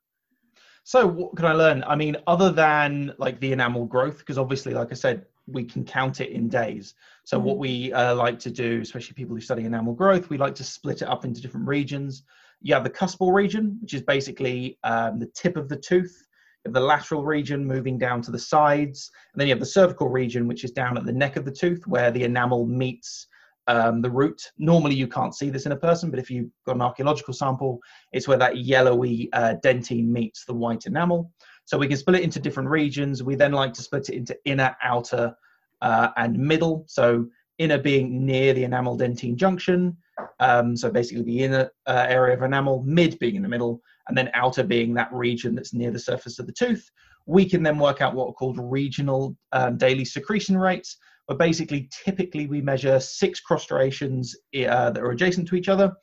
So 0.84 1.06
what 1.08 1.36
can 1.36 1.46
I 1.46 1.53
learn? 1.53 1.84
I 1.86 1.96
mean, 1.96 2.15
other 2.27 2.51
than 2.51 3.13
like 3.17 3.39
the 3.41 3.51
enamel 3.51 3.86
growth, 3.86 4.20
because 4.20 4.38
obviously, 4.38 4.74
like 4.74 4.91
I 4.91 4.96
said, 4.96 5.25
we 5.48 5.63
can 5.63 5.84
count 5.84 6.22
it 6.22 6.32
in 6.32 6.48
days. 6.48 6.94
So 7.24 7.38
mm-hmm. 7.38 7.48
what 7.48 7.58
we 7.58 7.91
uh, 7.94 8.15
like 8.15 8.38
to 8.39 8.51
do, 8.51 8.82
especially 8.82 9.15
people 9.15 9.36
who 9.36 9.41
study 9.41 9.65
enamel 9.65 9.94
growth, 9.94 10.29
we 10.29 10.38
like 10.38 10.56
to 10.56 10.63
split 10.63 11.01
it 11.01 11.08
up 11.08 11.25
into 11.25 11.41
different 11.41 11.67
regions. 11.67 12.24
You 12.62 12.74
have 12.74 12.84
the 12.84 12.89
cuspal 12.89 13.34
region, 13.34 13.77
which 13.82 13.94
is 13.94 14.03
basically 14.03 14.77
um, 14.84 15.20
the 15.20 15.27
tip 15.27 15.58
of 15.58 15.67
the 15.67 15.77
tooth. 15.77 16.26
Have 16.67 16.74
the 16.74 16.81
lateral 16.81 17.24
region 17.24 17.65
moving 17.65 17.97
down 17.97 18.21
to 18.24 18.29
the 18.29 18.38
sides, 18.38 19.09
and 19.31 19.39
then 19.39 19.47
you 19.47 19.53
have 19.53 19.62
the 19.62 19.65
cervical 19.65 20.09
region, 20.09 20.50
which 20.50 20.65
is 20.65 20.71
down 20.71 20.97
at 20.97 21.05
the 21.05 21.13
neck 21.13 21.38
of 21.38 21.45
the 21.45 21.51
tooth, 21.51 21.88
where 21.88 22.12
the 22.12 22.25
enamel 22.25 22.65
meets 22.65 23.27
um, 23.67 24.01
the 24.01 24.09
root. 24.09 24.51
Normally, 24.57 24.93
you 24.93 25.07
can't 25.07 25.33
see 25.33 25.50
this 25.50 25.65
in 25.65 25.71
a 25.71 25.77
person, 25.77 26.12
but 26.12 26.19
if 26.19 26.29
you've 26.29 26.50
got 26.65 26.75
an 26.75 26.81
archaeological 26.81 27.33
sample, 27.33 27.79
it's 28.12 28.27
where 28.27 28.38
that 28.38 28.57
yellowy 28.57 29.29
uh, 29.31 29.55
dentine 29.63 30.09
meets 30.09 30.43
the 30.43 30.53
white 30.53 30.86
enamel. 30.88 31.31
So 31.63 31.77
we 31.77 31.88
can 31.88 31.95
split 31.95 32.19
it 32.19 32.24
into 32.24 32.41
different 32.41 32.67
regions. 32.67 33.24
We 33.24 33.36
then 33.36 33.53
like 33.53 33.71
to 33.75 33.81
split 33.81 34.09
it 34.09 34.15
into 34.15 34.36
inner, 34.43 34.75
outer, 34.83 35.33
uh, 35.81 36.09
and 36.17 36.38
middle. 36.38 36.83
So 36.89 37.27
inner 37.59 37.77
being 37.77 38.25
near 38.25 38.53
the 38.53 38.65
enamel 38.65 38.97
dentine 38.97 39.38
junction. 39.38 39.95
Um, 40.41 40.75
so 40.75 40.91
basically 40.91 41.24
the 41.24 41.43
inner 41.45 41.71
uh, 41.86 42.07
area 42.09 42.36
of 42.36 42.43
enamel, 42.43 42.83
mid 42.86 43.17
being 43.19 43.36
in 43.36 43.41
the 43.41 43.47
middle, 43.47 43.81
and 44.07 44.17
then 44.17 44.29
outer 44.33 44.63
being 44.63 44.93
that 44.93 45.11
region 45.11 45.55
that's 45.55 45.73
near 45.73 45.91
the 45.91 45.99
surface 45.99 46.39
of 46.39 46.47
the 46.47 46.53
tooth. 46.53 46.89
We 47.25 47.47
can 47.47 47.61
then 47.61 47.77
work 47.77 48.01
out 48.01 48.15
what 48.15 48.29
are 48.29 48.33
called 48.33 48.57
regional 48.59 49.35
um, 49.51 49.77
daily 49.77 50.05
secretion 50.05 50.57
rates 50.57 50.97
but 51.27 51.37
basically 51.37 51.89
typically 51.91 52.47
we 52.47 52.61
measure 52.61 52.99
six 52.99 53.39
cross 53.39 53.63
striations 53.63 54.35
uh, 54.55 54.89
that 54.91 55.03
are 55.03 55.11
adjacent 55.11 55.47
to 55.49 55.55
each 55.55 55.69
other, 55.69 55.93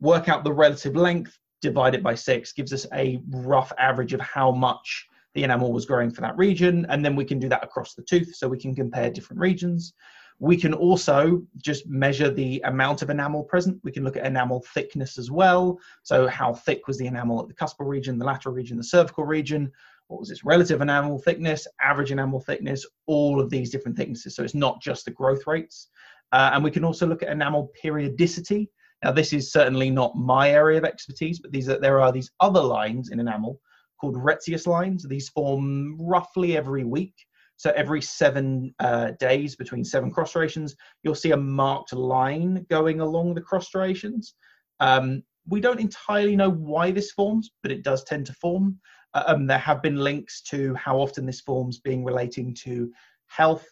work 0.00 0.28
out 0.28 0.42
the 0.42 0.52
relative 0.52 0.96
length, 0.96 1.38
divide 1.60 1.94
it 1.94 2.02
by 2.02 2.14
six, 2.14 2.52
gives 2.52 2.72
us 2.72 2.86
a 2.94 3.20
rough 3.30 3.72
average 3.78 4.12
of 4.12 4.20
how 4.20 4.50
much 4.50 5.06
the 5.34 5.44
enamel 5.44 5.72
was 5.72 5.84
growing 5.84 6.10
for 6.10 6.22
that 6.22 6.36
region, 6.36 6.86
and 6.88 7.04
then 7.04 7.14
we 7.16 7.24
can 7.24 7.38
do 7.38 7.48
that 7.48 7.64
across 7.64 7.94
the 7.94 8.02
tooth 8.02 8.34
so 8.34 8.48
we 8.48 8.58
can 8.58 8.74
compare 8.74 9.10
different 9.10 9.40
regions. 9.40 9.92
We 10.40 10.56
can 10.56 10.74
also 10.74 11.42
just 11.56 11.86
measure 11.86 12.30
the 12.30 12.60
amount 12.64 13.02
of 13.02 13.10
enamel 13.10 13.44
present. 13.44 13.80
We 13.84 13.92
can 13.92 14.04
look 14.04 14.16
at 14.16 14.26
enamel 14.26 14.64
thickness 14.74 15.16
as 15.16 15.30
well. 15.30 15.78
So 16.02 16.26
how 16.26 16.52
thick 16.52 16.86
was 16.86 16.98
the 16.98 17.06
enamel 17.06 17.40
at 17.40 17.48
the 17.48 17.54
cuspal 17.54 17.86
region, 17.86 18.18
the 18.18 18.24
lateral 18.24 18.54
region, 18.54 18.76
the 18.76 18.84
cervical 18.84 19.24
region 19.24 19.70
what 20.08 20.20
was 20.20 20.30
its 20.30 20.44
relative 20.44 20.80
enamel 20.80 21.18
thickness, 21.18 21.66
average 21.80 22.12
enamel 22.12 22.40
thickness, 22.40 22.86
all 23.06 23.40
of 23.40 23.50
these 23.50 23.70
different 23.70 23.96
thicknesses. 23.96 24.34
So 24.34 24.42
it's 24.42 24.54
not 24.54 24.80
just 24.80 25.04
the 25.04 25.10
growth 25.10 25.46
rates. 25.46 25.88
Uh, 26.32 26.50
and 26.52 26.64
we 26.64 26.70
can 26.70 26.84
also 26.84 27.06
look 27.06 27.22
at 27.22 27.30
enamel 27.30 27.70
periodicity. 27.80 28.70
Now, 29.02 29.12
this 29.12 29.32
is 29.32 29.52
certainly 29.52 29.90
not 29.90 30.16
my 30.16 30.50
area 30.50 30.78
of 30.78 30.84
expertise, 30.84 31.38
but 31.38 31.52
these 31.52 31.68
are, 31.68 31.78
there 31.78 32.00
are 32.00 32.12
these 32.12 32.30
other 32.40 32.60
lines 32.60 33.10
in 33.10 33.20
enamel 33.20 33.60
called 34.00 34.16
Retzius 34.16 34.66
lines. 34.66 35.04
These 35.04 35.28
form 35.30 35.96
roughly 35.98 36.56
every 36.56 36.84
week. 36.84 37.14
So 37.56 37.72
every 37.76 38.02
seven 38.02 38.74
uh, 38.80 39.12
days 39.18 39.56
between 39.56 39.84
seven 39.84 40.10
cross 40.10 40.30
striations, 40.30 40.74
you'll 41.02 41.14
see 41.14 41.30
a 41.30 41.36
marked 41.36 41.92
line 41.92 42.66
going 42.68 43.00
along 43.00 43.34
the 43.34 43.40
cross 43.40 43.66
striations. 43.66 44.34
Um, 44.80 45.22
we 45.46 45.60
don't 45.60 45.80
entirely 45.80 46.36
know 46.36 46.50
why 46.50 46.90
this 46.90 47.12
forms, 47.12 47.50
but 47.62 47.70
it 47.72 47.82
does 47.82 48.04
tend 48.04 48.26
to 48.26 48.32
form. 48.34 48.78
Uh, 49.12 49.24
um, 49.26 49.46
there 49.46 49.58
have 49.58 49.82
been 49.82 49.96
links 49.96 50.42
to 50.42 50.74
how 50.74 50.98
often 50.98 51.26
this 51.26 51.40
forms 51.40 51.78
being 51.78 52.04
relating 52.04 52.54
to 52.54 52.90
health, 53.26 53.66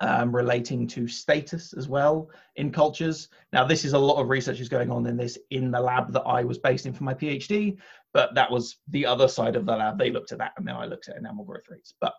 um, 0.00 0.34
relating 0.34 0.86
to 0.86 1.08
status 1.08 1.72
as 1.72 1.88
well 1.88 2.30
in 2.56 2.70
cultures. 2.70 3.28
Now, 3.52 3.64
this 3.64 3.84
is 3.84 3.92
a 3.92 3.98
lot 3.98 4.20
of 4.20 4.28
research 4.28 4.60
is 4.60 4.68
going 4.68 4.90
on 4.90 5.06
in 5.06 5.16
this 5.16 5.36
in 5.50 5.70
the 5.70 5.80
lab 5.80 6.12
that 6.12 6.22
I 6.22 6.44
was 6.44 6.58
based 6.58 6.86
in 6.86 6.92
for 6.92 7.04
my 7.04 7.14
PhD, 7.14 7.76
but 8.14 8.34
that 8.34 8.50
was 8.50 8.76
the 8.88 9.04
other 9.04 9.28
side 9.28 9.56
of 9.56 9.66
the 9.66 9.76
lab. 9.76 9.98
They 9.98 10.10
looked 10.10 10.32
at 10.32 10.38
that, 10.38 10.52
and 10.56 10.66
then 10.66 10.76
I 10.76 10.86
looked 10.86 11.08
at 11.08 11.16
enamel 11.16 11.44
growth 11.44 11.68
rates. 11.68 11.94
But 12.00 12.14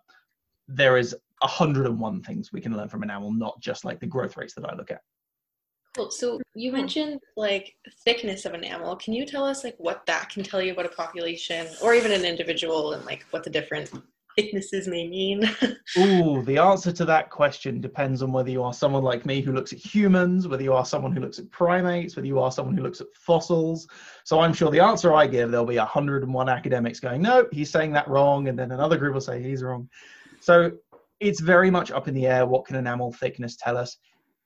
there 0.69 0.97
is 0.97 1.15
101 1.41 2.21
things 2.23 2.53
we 2.53 2.61
can 2.61 2.75
learn 2.75 2.87
from 2.87 3.03
an 3.03 3.09
enamel, 3.09 3.33
not 3.33 3.59
just 3.59 3.83
like 3.83 3.99
the 3.99 4.07
growth 4.07 4.37
rates 4.37 4.53
that 4.53 4.65
I 4.65 4.75
look 4.75 4.91
at. 4.91 5.01
Cool. 5.95 6.11
So 6.11 6.39
you 6.53 6.69
mm-hmm. 6.71 6.81
mentioned 6.81 7.19
like 7.35 7.75
thickness 8.05 8.45
of 8.45 8.53
an 8.53 8.63
enamel. 8.63 8.95
Can 8.95 9.13
you 9.13 9.25
tell 9.25 9.43
us 9.43 9.63
like 9.63 9.75
what 9.79 10.05
that 10.05 10.29
can 10.29 10.43
tell 10.43 10.61
you 10.61 10.73
about 10.73 10.85
a 10.85 10.89
population 10.89 11.67
or 11.81 11.93
even 11.93 12.11
an 12.11 12.25
individual 12.25 12.93
and 12.93 13.03
like 13.05 13.25
what 13.31 13.43
the 13.43 13.49
different 13.49 13.91
thicknesses 14.35 14.87
may 14.87 15.07
mean? 15.07 15.49
Ooh, 15.97 16.43
the 16.43 16.59
answer 16.59 16.91
to 16.91 17.05
that 17.05 17.31
question 17.31 17.81
depends 17.81 18.21
on 18.21 18.31
whether 18.31 18.51
you 18.51 18.61
are 18.61 18.73
someone 18.73 19.03
like 19.03 19.25
me 19.25 19.41
who 19.41 19.51
looks 19.51 19.73
at 19.73 19.79
humans, 19.79 20.47
whether 20.47 20.61
you 20.61 20.73
are 20.73 20.85
someone 20.85 21.11
who 21.11 21.21
looks 21.21 21.39
at 21.39 21.49
primates, 21.49 22.15
whether 22.15 22.27
you 22.27 22.39
are 22.39 22.51
someone 22.51 22.77
who 22.77 22.83
looks 22.83 23.01
at 23.01 23.07
fossils. 23.15 23.87
So 24.25 24.39
I'm 24.39 24.53
sure 24.53 24.69
the 24.69 24.79
answer 24.79 25.13
I 25.13 25.25
give, 25.25 25.49
there'll 25.49 25.65
be 25.65 25.77
101 25.77 26.49
academics 26.49 26.99
going, 26.99 27.23
no, 27.23 27.47
he's 27.51 27.71
saying 27.71 27.93
that 27.93 28.07
wrong. 28.07 28.47
And 28.47 28.59
then 28.59 28.71
another 28.71 28.97
group 28.97 29.15
will 29.15 29.21
say 29.21 29.41
he's 29.41 29.63
wrong. 29.63 29.89
So 30.39 30.71
it's 31.19 31.39
very 31.39 31.69
much 31.69 31.91
up 31.91 32.07
in 32.07 32.13
the 32.13 32.27
air. 32.27 32.45
What 32.45 32.65
can 32.65 32.75
enamel 32.75 33.11
thickness 33.11 33.55
tell 33.55 33.77
us? 33.77 33.97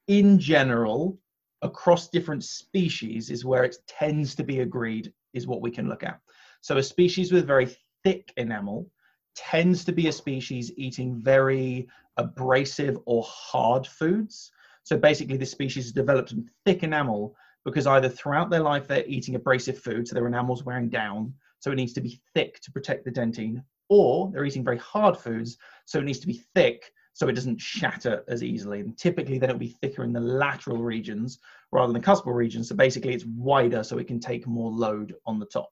In 0.08 0.40
general, 0.40 1.20
across 1.62 2.10
different 2.10 2.44
species 2.44 3.30
is 3.30 3.46
where 3.46 3.64
it 3.64 3.78
tends 3.88 4.36
to 4.36 4.44
be 4.44 4.60
agreed 4.60 5.14
is 5.34 5.48
what 5.48 5.62
we 5.62 5.72
can 5.72 5.88
look 5.88 6.04
at. 6.04 6.20
So 6.62 6.78
a 6.78 6.84
species 6.84 7.32
with 7.32 7.48
very 7.48 7.70
thick 8.04 8.34
enamel 8.38 8.90
tends 9.36 9.84
to 9.86 9.92
be 9.92 10.08
a 10.08 10.12
species 10.12 10.72
eating 10.78 11.16
very 11.16 11.88
abrasive 12.18 13.00
or 13.06 13.24
hard 13.28 13.88
foods. 13.88 14.52
So 14.84 14.98
basically 14.98 15.38
this 15.38 15.52
species 15.52 15.86
has 15.86 15.94
developed 15.94 16.34
thick 16.66 16.84
enamel 16.84 17.36
because 17.66 17.88
either 17.88 18.10
throughout 18.10 18.50
their 18.50 18.60
life 18.60 18.88
they're 18.88 19.06
eating 19.08 19.36
abrasive 19.36 19.80
food, 19.80 20.08
so 20.08 20.16
their 20.16 20.28
enamel's 20.28 20.66
wearing 20.66 20.90
down, 20.90 21.34
so 21.60 21.72
it 21.72 21.76
needs 21.76 21.94
to 21.94 22.02
be 22.02 22.20
thick 22.34 22.60
to 22.60 22.72
protect 22.72 23.06
the 23.06 23.12
dentine, 23.12 23.64
or 23.90 24.32
they're 24.32 24.46
eating 24.46 24.63
very 24.63 24.78
hard 24.78 25.18
foods, 25.18 25.58
so 25.86 26.00
it 26.00 26.06
needs 26.06 26.20
to 26.20 26.28
be 26.28 26.44
thick 26.56 26.92
so 27.13 27.28
it 27.28 27.34
doesn't 27.34 27.62
shatter 27.62 28.24
as 28.28 28.44
easily. 28.44 28.80
And 28.80 28.98
typically, 28.98 29.38
then 29.38 29.50
it'll 29.50 29.60
be 29.60 29.78
thicker 29.82 30.04
in 30.04 30.13
the 30.13 30.20
lateral 30.20 30.82
regions 30.82 31.40
rather 31.72 31.92
than 31.92 32.02
the 32.02 32.06
cuspal 32.08 32.34
regions. 32.34 32.70
So 32.70 32.75
basically, 32.75 33.13
it's 33.13 33.25
wider 33.25 33.84
so 33.84 34.00
it 34.00 34.08
can 34.08 34.20
take 34.20 34.48
more 34.48 34.72
load 34.72 35.13
on 35.25 35.40
the 35.40 35.46
top. 35.46 35.70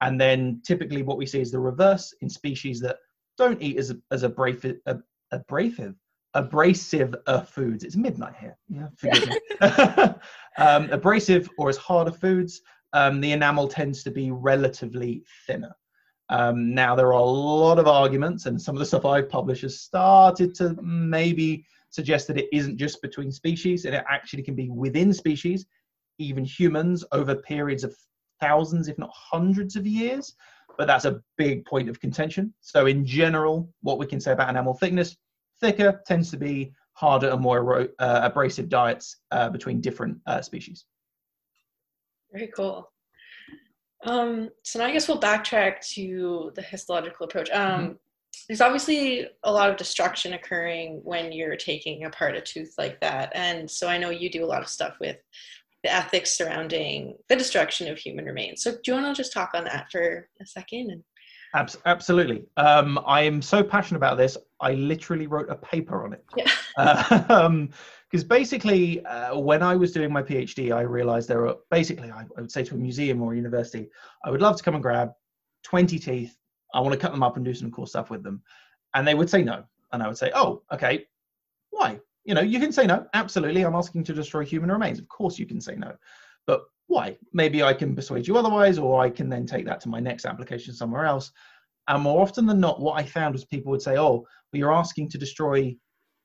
And 0.00 0.20
then 0.20 0.60
typically, 0.64 1.02
what 1.02 1.18
we 1.18 1.26
see 1.26 1.40
is 1.40 1.52
the 1.52 1.60
reverse 1.60 2.14
in 2.22 2.28
species 2.28 2.80
that 2.80 2.96
don't 3.38 3.60
eat 3.62 3.76
as 3.76 3.94
as 4.10 4.22
abrasive, 4.22 4.78
abrasive, 5.30 5.94
abrasive 6.34 7.14
uh, 7.26 7.42
foods. 7.42 7.84
It's 7.84 7.96
midnight 7.96 8.34
here. 8.40 8.56
Yeah, 8.68 8.88
forgive 8.96 9.28
me. 9.28 9.38
um, 10.58 10.90
abrasive 10.90 11.48
or 11.58 11.68
as 11.68 11.76
harder 11.76 12.12
foods. 12.12 12.62
Um, 12.94 13.20
the 13.20 13.32
enamel 13.32 13.68
tends 13.68 14.02
to 14.04 14.10
be 14.10 14.30
relatively 14.30 15.24
thinner. 15.46 15.74
Um, 16.28 16.74
now, 16.74 16.94
there 16.94 17.08
are 17.08 17.12
a 17.12 17.22
lot 17.22 17.78
of 17.78 17.86
arguments, 17.86 18.46
and 18.46 18.60
some 18.60 18.74
of 18.74 18.78
the 18.78 18.86
stuff 18.86 19.04
I've 19.04 19.28
published 19.28 19.62
has 19.62 19.80
started 19.80 20.54
to 20.56 20.76
maybe 20.82 21.64
suggest 21.90 22.26
that 22.28 22.38
it 22.38 22.48
isn't 22.52 22.78
just 22.78 23.02
between 23.02 23.30
species, 23.30 23.84
and 23.84 23.94
it 23.94 24.04
actually 24.08 24.42
can 24.42 24.54
be 24.54 24.70
within 24.70 25.12
species, 25.12 25.66
even 26.18 26.44
humans, 26.44 27.04
over 27.12 27.34
periods 27.34 27.84
of 27.84 27.94
thousands, 28.40 28.88
if 28.88 28.98
not 28.98 29.10
hundreds 29.12 29.76
of 29.76 29.86
years. 29.86 30.34
But 30.78 30.86
that's 30.86 31.04
a 31.04 31.20
big 31.36 31.66
point 31.66 31.90
of 31.90 32.00
contention. 32.00 32.54
So, 32.60 32.86
in 32.86 33.04
general, 33.04 33.68
what 33.82 33.98
we 33.98 34.06
can 34.06 34.20
say 34.20 34.32
about 34.32 34.48
enamel 34.48 34.74
thickness 34.74 35.16
thicker 35.60 36.02
tends 36.06 36.30
to 36.30 36.36
be 36.36 36.72
harder 36.94 37.30
and 37.30 37.40
more 37.40 37.88
uh, 37.98 38.20
abrasive 38.22 38.68
diets 38.68 39.16
uh, 39.30 39.48
between 39.48 39.80
different 39.80 40.18
uh, 40.26 40.42
species. 40.42 40.84
Very 42.32 42.48
cool. 42.48 42.91
Um, 44.04 44.50
so 44.62 44.78
now 44.78 44.86
I 44.86 44.92
guess 44.92 45.08
we'll 45.08 45.20
backtrack 45.20 45.86
to 45.94 46.52
the 46.54 46.62
histological 46.62 47.26
approach. 47.26 47.50
Um, 47.50 47.80
mm-hmm. 47.80 47.92
There's 48.48 48.60
obviously 48.60 49.28
a 49.44 49.52
lot 49.52 49.70
of 49.70 49.76
destruction 49.76 50.32
occurring 50.32 51.00
when 51.04 51.32
you're 51.32 51.56
taking 51.56 52.04
apart 52.04 52.36
a 52.36 52.40
tooth 52.40 52.74
like 52.78 53.00
that. 53.00 53.30
And 53.34 53.70
so 53.70 53.88
I 53.88 53.98
know 53.98 54.10
you 54.10 54.30
do 54.30 54.44
a 54.44 54.46
lot 54.46 54.62
of 54.62 54.68
stuff 54.68 54.94
with 55.00 55.16
the 55.84 55.92
ethics 55.92 56.36
surrounding 56.36 57.16
the 57.28 57.36
destruction 57.36 57.88
of 57.88 57.98
human 57.98 58.24
remains. 58.24 58.62
So 58.62 58.72
do 58.72 58.78
you 58.86 58.94
want 58.94 59.14
to 59.14 59.20
just 59.20 59.32
talk 59.32 59.50
on 59.54 59.64
that 59.64 59.90
for 59.90 60.28
a 60.40 60.46
second? 60.46 60.90
And- 60.90 61.04
Absolutely. 61.84 62.44
Um, 62.56 62.98
I 63.06 63.22
am 63.22 63.42
so 63.42 63.62
passionate 63.62 63.98
about 63.98 64.16
this. 64.16 64.38
I 64.60 64.72
literally 64.72 65.26
wrote 65.26 65.50
a 65.50 65.56
paper 65.56 66.04
on 66.04 66.14
it. 66.14 66.24
Yeah. 66.34 66.50
Uh, 66.78 67.24
um, 67.28 67.70
because 68.12 68.24
basically 68.24 69.04
uh, 69.06 69.36
when 69.36 69.62
i 69.62 69.74
was 69.74 69.90
doing 69.90 70.12
my 70.12 70.22
phd 70.22 70.70
i 70.70 70.82
realized 70.82 71.28
there 71.28 71.48
are 71.48 71.56
basically 71.70 72.10
I, 72.10 72.20
I, 72.20 72.40
would 72.42 72.52
say 72.52 72.62
to 72.62 72.74
a 72.74 72.78
museum 72.78 73.22
or 73.22 73.32
a 73.32 73.36
university 73.36 73.88
i 74.24 74.30
would 74.30 74.42
love 74.42 74.56
to 74.58 74.62
come 74.62 74.74
and 74.74 74.82
grab 74.82 75.12
20 75.62 75.98
teeth. 75.98 76.36
I 76.74 76.80
want 76.80 76.92
to 76.92 76.98
cut 76.98 77.12
them 77.12 77.22
up 77.22 77.36
and 77.36 77.44
do 77.44 77.54
some 77.54 77.70
cool 77.70 77.86
stuff 77.86 78.10
with 78.10 78.22
them. 78.22 78.42
And 78.94 79.06
they 79.06 79.14
would 79.14 79.30
say 79.30 79.42
no. 79.42 79.64
And 79.92 80.02
i 80.02 80.08
would 80.08 80.18
say 80.18 80.30
oh 80.34 80.62
okay. 80.72 81.06
Why? 81.70 82.00
You 82.24 82.34
know 82.34 82.40
you 82.40 82.60
can 82.60 82.72
say 82.72 82.86
no. 82.86 83.06
Absolutely. 83.14 83.64
I'm 83.64 83.74
asking 83.74 84.04
to 84.04 84.14
destroy 84.14 84.44
human 84.44 84.70
remains. 84.70 84.98
Of 84.98 85.08
course 85.08 85.38
you 85.38 85.46
can 85.46 85.60
say 85.60 85.74
no. 85.74 85.94
But 86.46 86.62
why? 86.86 87.16
Maybe 87.32 87.62
i 87.62 87.72
can 87.72 87.94
persuade 87.94 88.26
you 88.26 88.36
otherwise 88.36 88.78
or 88.78 89.00
i 89.00 89.10
can 89.10 89.28
then 89.28 89.46
take 89.46 89.66
that 89.66 89.80
to 89.82 89.88
my 89.88 90.00
next 90.00 90.24
application 90.24 90.74
somewhere 90.74 91.04
else. 91.04 91.32
And 91.88 92.02
more 92.02 92.22
often 92.22 92.46
than 92.46 92.60
not 92.60 92.80
what 92.80 92.98
i 92.98 93.04
found 93.04 93.34
was 93.34 93.44
people 93.44 93.70
would 93.70 93.82
say 93.82 93.98
oh 93.98 94.24
well 94.52 94.58
you're 94.58 94.72
asking 94.72 95.08
to 95.10 95.18
destroy 95.18 95.74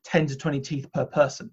10 0.05 0.27
to 0.27 0.37
20 0.37 0.61
teeth 0.61 0.91
per 0.93 1.05
person 1.05 1.51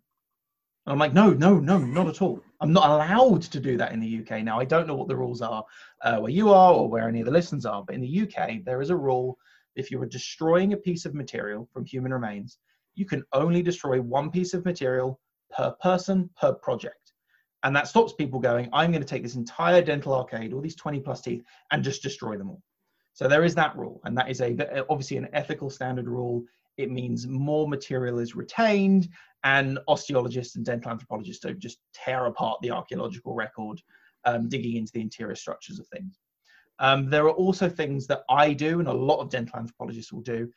And 0.86 0.92
I'm 0.92 0.98
like, 0.98 1.14
no, 1.14 1.30
no, 1.30 1.58
no, 1.58 1.78
not 1.78 2.08
at 2.08 2.20
all. 2.20 2.42
I'm 2.60 2.72
not 2.72 2.90
allowed 2.90 3.42
to 3.42 3.60
do 3.60 3.76
that 3.78 3.92
in 3.92 4.00
the 4.00 4.20
UK 4.20 4.44
now. 4.44 4.60
I 4.60 4.64
don't 4.64 4.86
know 4.86 4.94
what 4.94 5.08
the 5.08 5.16
rules 5.16 5.40
are 5.40 5.64
uh, 6.02 6.18
where 6.18 6.30
you 6.30 6.52
are 6.52 6.72
or 6.72 6.88
where 6.88 7.08
any 7.08 7.20
of 7.20 7.26
the 7.26 7.32
listeners 7.32 7.64
are, 7.64 7.82
but 7.82 7.94
in 7.94 8.02
the 8.02 8.22
UK, 8.22 8.64
there 8.64 8.82
is 8.82 8.90
a 8.90 8.96
rule 8.96 9.38
if 9.76 9.90
you 9.90 10.00
are 10.02 10.06
destroying 10.06 10.72
a 10.72 10.76
piece 10.76 11.04
of 11.04 11.14
material 11.14 11.68
from 11.72 11.84
human 11.84 12.12
remains, 12.12 12.58
you 12.94 13.06
can 13.06 13.24
only 13.32 13.62
destroy 13.62 14.00
one 14.00 14.30
piece 14.30 14.54
of 14.54 14.64
material 14.64 15.20
per 15.50 15.72
person 15.82 16.30
per 16.40 16.52
project. 16.52 17.12
And 17.62 17.74
that 17.74 17.88
stops 17.88 18.12
people 18.12 18.38
going, 18.40 18.68
I'm 18.72 18.90
going 18.90 19.02
to 19.02 19.08
take 19.08 19.22
this 19.22 19.36
entire 19.36 19.82
dental 19.82 20.14
arcade, 20.14 20.52
all 20.52 20.60
these 20.60 20.76
20 20.76 21.00
plus 21.00 21.22
teeth, 21.22 21.42
and 21.72 21.82
just 21.82 22.02
destroy 22.02 22.36
them 22.36 22.50
all. 22.50 22.62
So 23.14 23.26
there 23.26 23.44
is 23.44 23.54
that 23.54 23.76
rule, 23.76 24.00
and 24.04 24.16
that 24.18 24.28
is 24.28 24.40
a 24.40 24.84
obviously 24.90 25.16
an 25.16 25.28
ethical 25.32 25.70
standard 25.70 26.08
rule. 26.08 26.44
It 26.76 26.90
means 26.90 27.26
more 27.26 27.68
material 27.68 28.18
is 28.18 28.34
retained, 28.34 29.08
and 29.44 29.78
osteologists 29.88 30.56
and 30.56 30.64
dental 30.64 30.90
anthropologists 30.90 31.42
don't 31.44 31.58
just 31.58 31.78
tear 31.92 32.26
apart 32.26 32.58
the 32.62 32.70
archaeological 32.70 33.34
record, 33.34 33.80
um, 34.24 34.48
digging 34.48 34.76
into 34.76 34.92
the 34.92 35.00
interior 35.00 35.36
structures 35.36 35.78
of 35.78 35.86
things. 35.88 36.18
Um, 36.80 37.08
there 37.08 37.24
are 37.24 37.30
also 37.30 37.68
things 37.68 38.06
that 38.08 38.22
I 38.28 38.52
do, 38.52 38.80
and 38.80 38.88
a 38.88 38.92
lot 38.92 39.20
of 39.20 39.30
dental 39.30 39.58
anthropologists 39.58 40.12
will 40.12 40.22
do, 40.22 40.50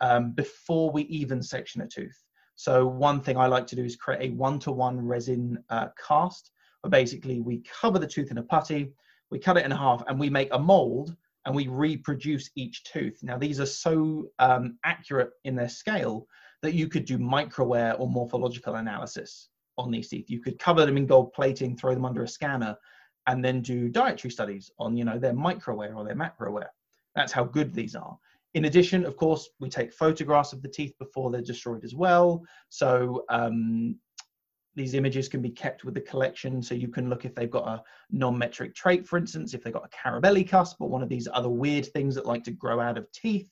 um, 0.00 0.32
before 0.32 0.90
we 0.90 1.02
even 1.04 1.42
section 1.42 1.80
a 1.80 1.88
tooth. 1.88 2.22
So 2.54 2.86
one 2.86 3.20
thing 3.20 3.36
I 3.36 3.46
like 3.46 3.66
to 3.68 3.76
do 3.76 3.84
is 3.84 3.96
create 3.96 4.30
a 4.30 4.34
one-to-one 4.34 5.00
resin 5.00 5.58
uh, 5.70 5.88
cast, 6.06 6.52
where 6.82 6.90
basically 6.90 7.40
we 7.40 7.62
cover 7.80 7.98
the 7.98 8.06
tooth 8.06 8.30
in 8.30 8.38
a 8.38 8.42
putty, 8.42 8.92
we 9.30 9.38
cut 9.40 9.56
it 9.56 9.64
in 9.64 9.70
half, 9.72 10.04
and 10.06 10.20
we 10.20 10.30
make 10.30 10.50
a 10.52 10.58
mold, 10.58 11.16
and 11.46 11.54
we 11.54 11.68
reproduce 11.68 12.50
each 12.56 12.84
tooth. 12.84 13.18
Now 13.22 13.38
these 13.38 13.60
are 13.60 13.66
so 13.66 14.30
um, 14.38 14.78
accurate 14.84 15.30
in 15.44 15.54
their 15.54 15.68
scale 15.68 16.26
that 16.62 16.74
you 16.74 16.88
could 16.88 17.04
do 17.04 17.18
microwear 17.18 17.98
or 17.98 18.08
morphological 18.08 18.76
analysis 18.76 19.48
on 19.76 19.90
these 19.90 20.08
teeth. 20.08 20.30
You 20.30 20.40
could 20.40 20.58
cover 20.58 20.86
them 20.86 20.96
in 20.96 21.06
gold 21.06 21.32
plating, 21.32 21.76
throw 21.76 21.94
them 21.94 22.04
under 22.06 22.22
a 22.22 22.28
scanner, 22.28 22.76
and 23.26 23.44
then 23.44 23.60
do 23.60 23.88
dietary 23.88 24.30
studies 24.30 24.70
on 24.78 24.96
you 24.96 25.04
know 25.04 25.18
their 25.18 25.34
microwear 25.34 25.94
or 25.94 26.04
their 26.04 26.16
macrowear. 26.16 26.68
That's 27.14 27.32
how 27.32 27.44
good 27.44 27.74
these 27.74 27.94
are. 27.94 28.16
In 28.54 28.66
addition, 28.66 29.04
of 29.04 29.16
course, 29.16 29.48
we 29.58 29.68
take 29.68 29.92
photographs 29.92 30.52
of 30.52 30.62
the 30.62 30.68
teeth 30.68 30.94
before 30.98 31.30
they're 31.30 31.42
destroyed 31.42 31.84
as 31.84 31.94
well. 31.94 32.42
So 32.68 33.24
um, 33.28 33.96
these 34.76 34.94
images 34.94 35.28
can 35.28 35.40
be 35.40 35.50
kept 35.50 35.84
with 35.84 35.94
the 35.94 36.00
collection 36.00 36.62
so 36.62 36.74
you 36.74 36.88
can 36.88 37.08
look 37.08 37.24
if 37.24 37.34
they've 37.34 37.50
got 37.50 37.68
a 37.68 37.82
non-metric 38.10 38.74
trait, 38.74 39.06
for 39.06 39.16
instance, 39.16 39.54
if 39.54 39.62
they've 39.62 39.72
got 39.72 39.86
a 39.86 39.96
Carabelli 39.96 40.48
cusp 40.48 40.80
or 40.80 40.88
one 40.88 41.02
of 41.02 41.08
these 41.08 41.28
other 41.32 41.48
weird 41.48 41.86
things 41.86 42.14
that 42.14 42.26
like 42.26 42.44
to 42.44 42.50
grow 42.50 42.80
out 42.80 42.98
of 42.98 43.10
teeth. 43.12 43.50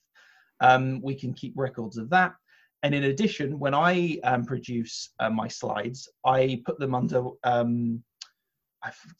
Um, 0.60 1.00
we 1.02 1.14
can 1.14 1.32
keep 1.32 1.52
records 1.56 1.96
of 1.96 2.08
that. 2.10 2.34
And 2.82 2.94
in 2.94 3.04
addition, 3.04 3.58
when 3.58 3.74
I 3.74 4.18
um, 4.24 4.44
produce 4.44 5.10
uh, 5.20 5.30
my 5.30 5.46
slides, 5.48 6.08
I 6.24 6.62
put 6.64 6.78
them 6.78 6.94
under 6.94 7.24
um, 7.44 8.02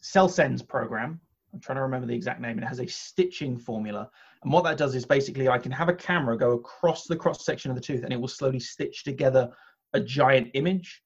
CellSens 0.02 0.66
program. 0.66 1.20
I'm 1.52 1.60
trying 1.60 1.76
to 1.76 1.82
remember 1.82 2.06
the 2.06 2.14
exact 2.14 2.40
name. 2.40 2.58
It 2.58 2.64
has 2.64 2.80
a 2.80 2.86
stitching 2.86 3.58
formula. 3.58 4.10
And 4.42 4.52
what 4.52 4.64
that 4.64 4.78
does 4.78 4.94
is 4.94 5.04
basically 5.04 5.48
I 5.48 5.58
can 5.58 5.70
have 5.70 5.88
a 5.88 5.94
camera 5.94 6.36
go 6.36 6.52
across 6.52 7.06
the 7.06 7.16
cross 7.16 7.44
section 7.44 7.70
of 7.70 7.76
the 7.76 7.82
tooth 7.82 8.02
and 8.02 8.12
it 8.12 8.20
will 8.20 8.28
slowly 8.28 8.58
stitch 8.58 9.04
together 9.04 9.50
a 9.92 10.00
giant 10.00 10.50
image. 10.54 11.01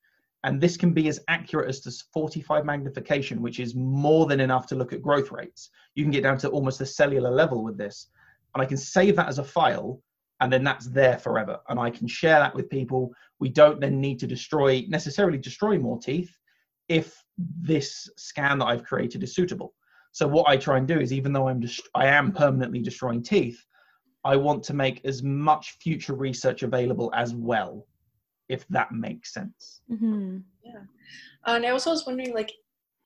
And 0.46 0.60
this 0.60 0.76
can 0.76 0.92
be 0.92 1.08
as 1.08 1.20
accurate 1.26 1.68
as 1.68 1.82
this 1.82 2.04
45 2.14 2.64
magnification, 2.64 3.42
which 3.42 3.58
is 3.58 3.74
more 3.74 4.26
than 4.26 4.38
enough 4.38 4.68
to 4.68 4.76
look 4.76 4.92
at 4.92 5.02
growth 5.02 5.32
rates. 5.32 5.70
You 5.96 6.04
can 6.04 6.12
get 6.12 6.22
down 6.22 6.38
to 6.38 6.48
almost 6.48 6.78
the 6.78 6.86
cellular 6.86 7.32
level 7.32 7.64
with 7.64 7.76
this. 7.76 8.10
And 8.54 8.62
I 8.62 8.66
can 8.66 8.76
save 8.76 9.16
that 9.16 9.28
as 9.28 9.40
a 9.40 9.44
file 9.44 10.00
and 10.40 10.52
then 10.52 10.62
that's 10.62 10.86
there 10.86 11.18
forever. 11.18 11.58
And 11.68 11.80
I 11.80 11.90
can 11.90 12.06
share 12.06 12.38
that 12.38 12.54
with 12.54 12.70
people. 12.70 13.12
We 13.40 13.48
don't 13.48 13.80
then 13.80 14.00
need 14.00 14.20
to 14.20 14.26
destroy, 14.28 14.84
necessarily 14.88 15.36
destroy 15.36 15.78
more 15.78 15.98
teeth 15.98 16.30
if 16.88 17.20
this 17.36 18.08
scan 18.16 18.58
that 18.58 18.66
I've 18.66 18.84
created 18.84 19.24
is 19.24 19.34
suitable. 19.34 19.74
So 20.12 20.28
what 20.28 20.48
I 20.48 20.56
try 20.56 20.78
and 20.78 20.86
do 20.86 21.00
is, 21.00 21.12
even 21.12 21.32
though 21.32 21.48
I'm 21.48 21.60
just, 21.60 21.88
I 21.94 22.06
am 22.06 22.30
permanently 22.30 22.80
destroying 22.80 23.22
teeth, 23.22 23.58
I 24.24 24.36
want 24.36 24.62
to 24.64 24.74
make 24.74 25.04
as 25.04 25.24
much 25.24 25.72
future 25.80 26.14
research 26.14 26.62
available 26.62 27.12
as 27.14 27.34
well, 27.34 27.84
if 28.48 28.66
that 28.68 28.92
makes 28.92 29.32
sense. 29.32 29.80
Mm-hmm. 29.90 30.38
Yeah, 30.64 30.80
uh, 31.46 31.54
and 31.56 31.66
I 31.66 31.70
also 31.70 31.90
was 31.90 32.06
wondering, 32.06 32.34
like, 32.34 32.52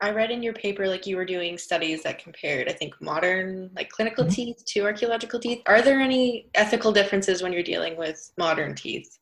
I 0.01 0.11
read 0.11 0.31
in 0.31 0.43
your 0.43 0.55
paper 0.55 0.89
like 0.89 1.07
you 1.07 1.17
were 1.17 1.27
doing 1.27 1.59
studies 1.59 2.03
that 2.05 2.23
compared, 2.23 2.69
I 2.69 2.73
think, 2.73 2.95
modern 3.03 3.71
like 3.77 3.91
clinical 3.91 4.25
mm-hmm. 4.25 4.33
teeth 4.33 4.65
to 4.69 4.85
archaeological 4.85 5.39
teeth. 5.39 5.63
Are 5.67 5.83
there 5.83 6.01
any 6.01 6.49
ethical 6.55 6.91
differences 6.91 7.43
when 7.43 7.53
you're 7.53 7.63
dealing 7.63 7.97
with 7.97 8.33
modern 8.39 8.75
teeth? 8.75 9.19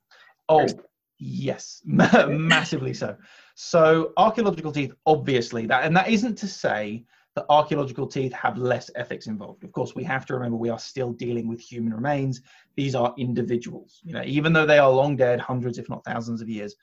Oh, 0.49 0.69
yes, 1.19 1.83
massively 1.85 2.95
so. 2.95 3.17
So 3.57 4.13
archaeological 4.17 4.71
teeth, 4.71 4.93
obviously, 5.05 5.67
that 5.67 5.85
and 5.85 5.97
that 5.97 6.09
isn't 6.09 6.39
to 6.39 6.47
say 6.47 7.05
that 7.39 7.47
archaeological 7.49 8.09
teeth 8.09 8.33
have 8.33 8.59
less 8.59 8.91
ethics 8.97 9.29
involved. 9.29 9.63
Of 9.63 9.71
course, 9.71 9.95
we 9.95 10.03
have 10.03 10.27
to 10.27 10.35
remember 10.35 10.57
we 10.57 10.71
are 10.71 10.79
still 10.79 11.13
dealing 11.13 11.47
with 11.47 11.61
human 11.61 11.95
remains. 11.95 12.41
These 12.75 12.97
are 12.97 13.15
individuals. 13.17 14.01
You 14.03 14.15
know, 14.15 14.25
even 14.25 14.53
though 14.53 14.67
they 14.67 14.81
are 14.81 14.91
long 14.91 15.15
dead, 15.15 15.39
hundreds, 15.39 15.79
if 15.79 15.89
not 15.89 16.05
thousands 16.05 16.43
of 16.43 16.49
years, 16.49 16.75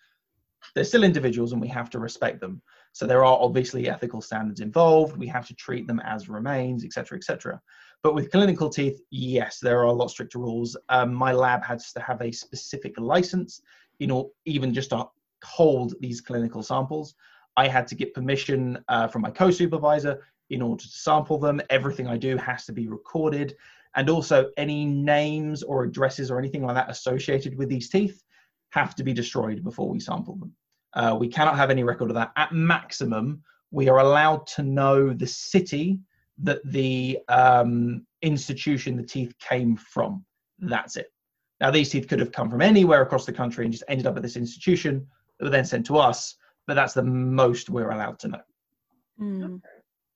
they're 0.73 0.85
still 0.85 1.03
individuals 1.03 1.51
and 1.51 1.61
we 1.61 1.67
have 1.67 1.89
to 1.89 1.99
respect 1.99 2.39
them. 2.39 2.61
So 2.93 3.05
there 3.05 3.25
are 3.25 3.37
obviously 3.37 3.89
ethical 3.89 4.21
standards 4.21 4.61
involved. 4.61 5.17
We 5.17 5.27
have 5.27 5.45
to 5.47 5.55
treat 5.55 5.87
them 5.87 5.99
as 5.99 6.29
remains, 6.29 6.85
etc., 6.85 7.17
etc. 7.17 7.61
But 8.01 8.15
with 8.15 8.31
clinical 8.31 8.69
teeth, 8.69 9.01
yes, 9.11 9.59
there 9.59 9.79
are 9.79 9.87
a 9.87 9.91
lot 9.91 10.09
stricter 10.09 10.39
rules. 10.39 10.77
Um, 10.87 11.13
my 11.13 11.33
lab 11.33 11.65
has 11.65 11.91
to 11.91 11.99
have 11.99 12.21
a 12.21 12.31
specific 12.31 12.97
license, 12.97 13.61
you 13.99 14.07
know, 14.07 14.31
even 14.45 14.73
just 14.73 14.91
to 14.91 15.05
hold 15.43 15.95
these 15.99 16.21
clinical 16.21 16.63
samples. 16.63 17.13
I 17.57 17.67
had 17.67 17.87
to 17.87 17.95
get 17.95 18.13
permission 18.13 18.83
uh, 18.87 19.07
from 19.07 19.21
my 19.21 19.31
co-supervisor 19.31 20.21
in 20.49 20.61
order 20.61 20.81
to 20.81 20.87
sample 20.87 21.37
them. 21.37 21.61
Everything 21.69 22.07
I 22.07 22.17
do 22.17 22.37
has 22.37 22.65
to 22.65 22.73
be 22.73 22.87
recorded. 22.87 23.55
And 23.95 24.09
also 24.09 24.49
any 24.57 24.85
names 24.85 25.63
or 25.63 25.83
addresses 25.83 26.29
or 26.29 26.37
anything 26.37 26.65
like 26.65 26.75
that 26.75 26.89
associated 26.89 27.57
with 27.57 27.69
these 27.69 27.89
teeth 27.89 28.23
have 28.71 28.95
to 28.95 29.03
be 29.03 29.13
destroyed 29.13 29.63
before 29.63 29.89
we 29.89 29.99
sample 29.99 30.35
them. 30.35 30.53
Uh, 30.93 31.15
we 31.19 31.27
cannot 31.27 31.55
have 31.55 31.69
any 31.69 31.83
record 31.83 32.09
of 32.09 32.15
that. 32.15 32.31
At 32.35 32.53
maximum, 32.53 33.41
we 33.71 33.89
are 33.89 33.99
allowed 33.99 34.47
to 34.47 34.63
know 34.63 35.13
the 35.13 35.27
city 35.27 35.99
that 36.39 36.59
the 36.65 37.19
um, 37.29 38.05
institution 38.21 38.97
the 38.97 39.03
teeth 39.03 39.33
came 39.39 39.77
from. 39.77 40.25
That's 40.59 40.97
it. 40.97 41.11
Now, 41.61 41.71
these 41.71 41.89
teeth 41.89 42.07
could 42.07 42.19
have 42.19 42.31
come 42.31 42.49
from 42.49 42.61
anywhere 42.61 43.01
across 43.01 43.25
the 43.25 43.33
country 43.33 43.63
and 43.63 43.71
just 43.71 43.85
ended 43.87 44.07
up 44.07 44.17
at 44.17 44.23
this 44.23 44.35
institution 44.35 45.07
that 45.39 45.45
were 45.45 45.51
then 45.51 45.65
sent 45.65 45.85
to 45.87 45.97
us, 45.97 46.35
but 46.67 46.73
that's 46.73 46.93
the 46.93 47.03
most 47.03 47.69
we're 47.69 47.91
allowed 47.91 48.19
to 48.19 48.27
know. 48.27 48.41
Mm. 49.19 49.61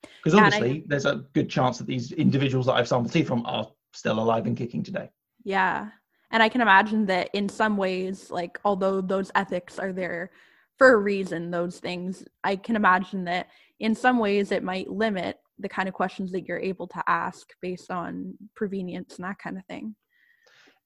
Because 0.02 0.38
obviously, 0.38 0.72
I, 0.72 0.84
there's 0.88 1.06
a 1.06 1.26
good 1.34 1.50
chance 1.50 1.78
that 1.78 1.88
these 1.88 2.12
individuals 2.12 2.66
that 2.66 2.74
I've 2.74 2.88
sampled 2.88 3.14
teeth 3.14 3.28
from 3.28 3.46
are 3.46 3.68
still 3.94 4.20
alive 4.20 4.46
and 4.46 4.58
kicking 4.58 4.84
today. 4.84 5.10
Yeah. 5.44 5.90
And 6.32 6.44
I 6.44 6.50
can 6.50 6.62
imagine 6.62 7.06
that 7.08 7.30
in 7.34 7.50
some 7.50 7.76
ways, 7.78 8.30
like, 8.30 8.60
although 8.64 9.02
those 9.02 9.32
ethics 9.36 9.80
are 9.80 9.92
there 9.92 10.32
for 10.78 10.94
a 10.94 10.98
reason, 10.98 11.52
those 11.52 11.80
things, 11.80 12.24
I 12.44 12.56
can 12.56 12.76
imagine 12.76 13.24
that 13.26 13.48
in 13.80 13.96
some 13.96 14.20
ways 14.20 14.52
it 14.52 14.64
might 14.64 14.90
limit 14.90 15.38
the 15.58 15.70
kind 15.70 15.90
of 15.90 15.94
questions 15.94 16.32
that 16.32 16.48
you're 16.48 16.60
able 16.60 16.88
to 16.88 17.04
ask 17.08 17.50
based 17.62 17.92
on 17.92 18.36
provenience 18.56 19.16
and 19.18 19.26
that 19.26 19.40
kind 19.40 19.58
of 19.58 19.66
thing. 19.66 19.96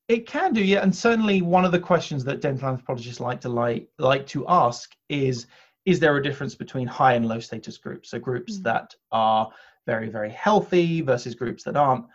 It 0.08 0.28
can 0.28 0.54
do, 0.54 0.63
yeah. 0.63 0.82
And 0.82 0.93
certainly 0.95 1.41
one 1.41 1.63
of 1.63 1.71
the 1.71 1.80
questions 1.80 2.23
that 2.26 2.41
dental 2.41 2.69
anthropologists 2.69 3.19
like 3.19 3.39
to 3.41 3.49
like 3.49 3.88
like 3.99 4.28
to 4.28 4.45
ask 4.47 4.91
is 5.10 5.47
is 5.85 5.99
there 5.99 6.15
a 6.15 6.23
difference 6.23 6.55
between 6.55 6.87
high 6.87 7.13
and 7.13 7.27
low 7.27 7.39
status 7.39 7.77
groups? 7.77 8.09
So 8.09 8.19
groups 8.19 8.55
mm-hmm. 8.55 8.63
that 8.63 8.95
are 9.11 9.49
very, 9.85 10.09
very 10.09 10.31
healthy 10.31 11.01
versus 11.01 11.35
groups 11.35 11.63
that 11.63 11.75
aren't. 11.75 12.05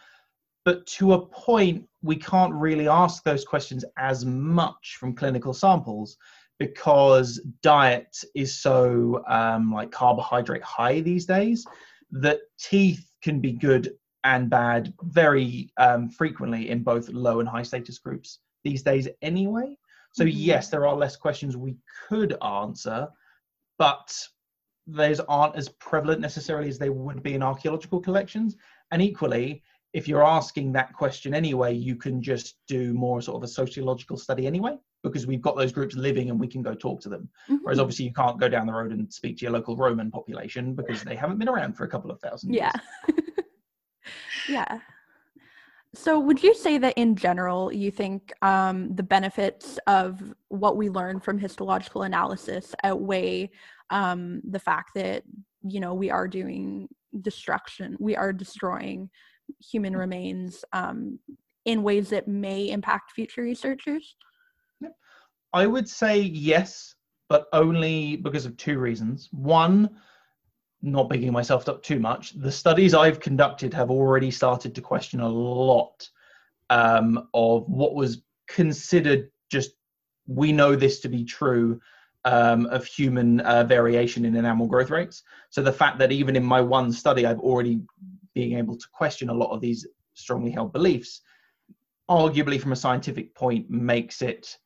But 0.65 0.87
to 0.87 1.15
a 1.15 1.27
point, 1.27 1.87
we 2.03 2.17
can't 2.17 2.53
really 2.53 2.89
ask 2.89 3.23
those 3.23 3.45
questions 3.45 3.85
as 3.99 4.25
much 4.25 4.97
from 4.99 5.15
clinical 5.15 5.55
samples 5.55 6.17
because 6.59 7.41
diet 7.63 8.17
is 8.35 8.59
so 8.59 9.23
um, 9.29 9.73
like 9.73 9.91
carbohydrate 9.91 10.63
high 10.63 11.01
these 11.01 11.25
days 11.25 11.67
that 12.11 12.41
teeth 12.59 13.11
can 13.23 13.41
be 13.41 13.53
good 13.53 13.95
and 14.25 14.51
bad 14.51 14.93
very 15.05 15.71
um, 15.77 16.11
frequently 16.11 16.71
in 16.71 16.83
both 16.83 17.09
low 17.09 17.41
and 17.41 17.49
high 17.49 17.63
status 17.63 17.99
groups 17.99 18.41
these 18.65 18.83
days 18.83 19.09
anyway. 19.23 19.77
So 20.13 20.25
mm-hmm. 20.25 20.37
yes, 20.37 20.69
there 20.69 20.87
are 20.87 20.97
less 20.97 21.17
questions 21.17 21.57
we 21.57 21.77
could 22.09 22.37
answer, 22.43 23.09
but 23.79 24.15
those 24.87 25.21
aren't 25.21 25.57
as 25.57 25.69
prevalent 25.69 26.21
necessarily 26.21 26.69
as 26.69 26.79
they 26.79 26.91
would 26.91 27.23
be 27.23 27.35
in 27.35 27.43
archaeological 27.43 28.01
collections. 28.01 28.57
And 28.91 29.03
equally, 29.03 29.63
if 29.93 30.09
you're 30.09 30.25
asking 30.25 30.73
that 30.73 30.93
question 30.93 31.35
anyway, 31.35 31.75
you 31.75 31.97
can 31.97 32.23
just 32.23 32.57
do 32.67 32.93
more 32.95 33.21
sort 33.21 33.37
of 33.37 33.43
a 33.43 33.49
sociological 33.49 34.17
study 34.17 34.47
anyway, 34.47 34.77
because 35.03 35.27
we've 35.27 35.43
got 35.43 35.57
those 35.57 35.73
groups 35.73 35.95
living 35.95 36.31
and 36.31 36.41
we 36.41 36.49
can 36.49 36.63
go 36.63 36.75
talk 36.75 37.01
to 37.03 37.09
them. 37.09 37.29
Mm-hmm. 37.49 37.57
Whereas 37.63 37.79
obviously 37.79 38.07
you 38.07 38.13
can't 38.13 38.41
go 38.41 38.49
down 38.49 38.67
the 38.67 38.73
road 38.73 38.93
and 38.93 39.13
speak 39.13 39.39
to 39.39 39.43
your 39.43 39.53
local 39.53 39.77
Roman 39.77 40.11
population 40.11 40.75
because 40.75 41.03
they 41.03 41.17
haven't 41.17 41.39
been 41.39 41.49
around 41.49 41.75
for 41.75 41.85
a 41.85 41.89
couple 41.89 42.11
of 42.11 42.21
thousand 42.21 42.55
years. 42.55 42.73
Yeah. 44.49 44.79
So, 45.95 46.19
would 46.21 46.43
you 46.43 46.55
say 46.55 46.79
that 46.79 46.99
in 46.99 47.17
general, 47.17 47.73
you 47.73 47.91
think 47.91 48.33
um, 48.43 48.95
the 48.95 49.03
benefits 49.03 49.79
of 49.87 50.35
what 50.49 50.77
we 50.77 50.91
learn 50.91 51.19
from 51.19 51.39
histological 51.39 52.03
analysis 52.03 52.75
outweigh 52.85 53.51
um, 53.91 54.43
the 54.49 54.59
fact 54.59 54.91
that 54.95 55.23
you 55.63 55.81
know 55.81 55.95
we 55.95 56.11
are 56.11 56.29
doing 56.29 56.89
destruction, 57.23 57.97
we 57.99 58.17
are 58.17 58.33
destroying 58.33 59.09
human 59.61 59.97
remains 59.97 60.65
um, 60.73 61.19
in 61.65 61.83
ways 61.83 62.11
that 62.11 62.29
may 62.29 62.71
impact 62.71 63.13
future 63.13 63.43
researchers? 63.43 64.17
I 65.53 65.67
would 65.67 65.89
say 65.89 66.21
yes, 66.21 66.95
but 67.29 67.47
only 67.53 68.17
because 68.17 68.47
of 68.47 68.57
two 68.57 68.79
reasons. 68.79 69.29
One, 69.33 69.91
not 70.83 71.09
bigging 71.09 71.33
myself 71.33 71.69
up 71.69 71.83
too 71.83 71.99
much, 71.99 72.33
the 72.33 72.53
studies 72.53 72.95
I've 72.95 73.21
conducted 73.21 73.75
have 73.75 73.91
already 73.91 74.31
started 74.31 74.75
to 74.75 74.81
question 74.81 75.21
a 75.21 75.29
lot 75.29 76.09
um, 76.71 77.29
of 77.35 77.69
what 77.69 77.95
was 77.95 78.23
considered 78.47 79.31
just, 79.51 79.73
we 80.27 80.53
know 80.53 80.77
this 80.77 81.01
to 81.01 81.09
be 81.09 81.25
true 81.25 81.81
um, 82.25 82.67
of 82.67 82.85
human 82.85 83.41
uh, 83.41 83.65
variation 83.65 84.25
in 84.25 84.37
enamel 84.37 84.67
growth 84.67 84.91
rates. 84.91 85.23
So 85.51 85.63
the 85.63 85.73
fact 85.73 85.99
that 85.99 86.13
even 86.13 86.37
in 86.37 86.45
my 86.45 86.61
one 86.61 86.93
study, 86.93 87.27
I've 87.27 87.41
already 87.41 87.81
being 88.35 88.59
able 88.59 88.77
to 88.77 88.87
question 88.93 89.31
a 89.31 89.35
lot 89.35 89.51
of 89.51 89.61
these 89.61 89.87
strongly 90.15 90.51
held 90.51 90.73
beliefs, 90.73 91.23
arguably 92.09 92.61
from 92.61 92.73
a 92.73 92.77
scientific 92.77 93.35
point, 93.35 93.71
makes 93.71 94.23
it 94.23 94.59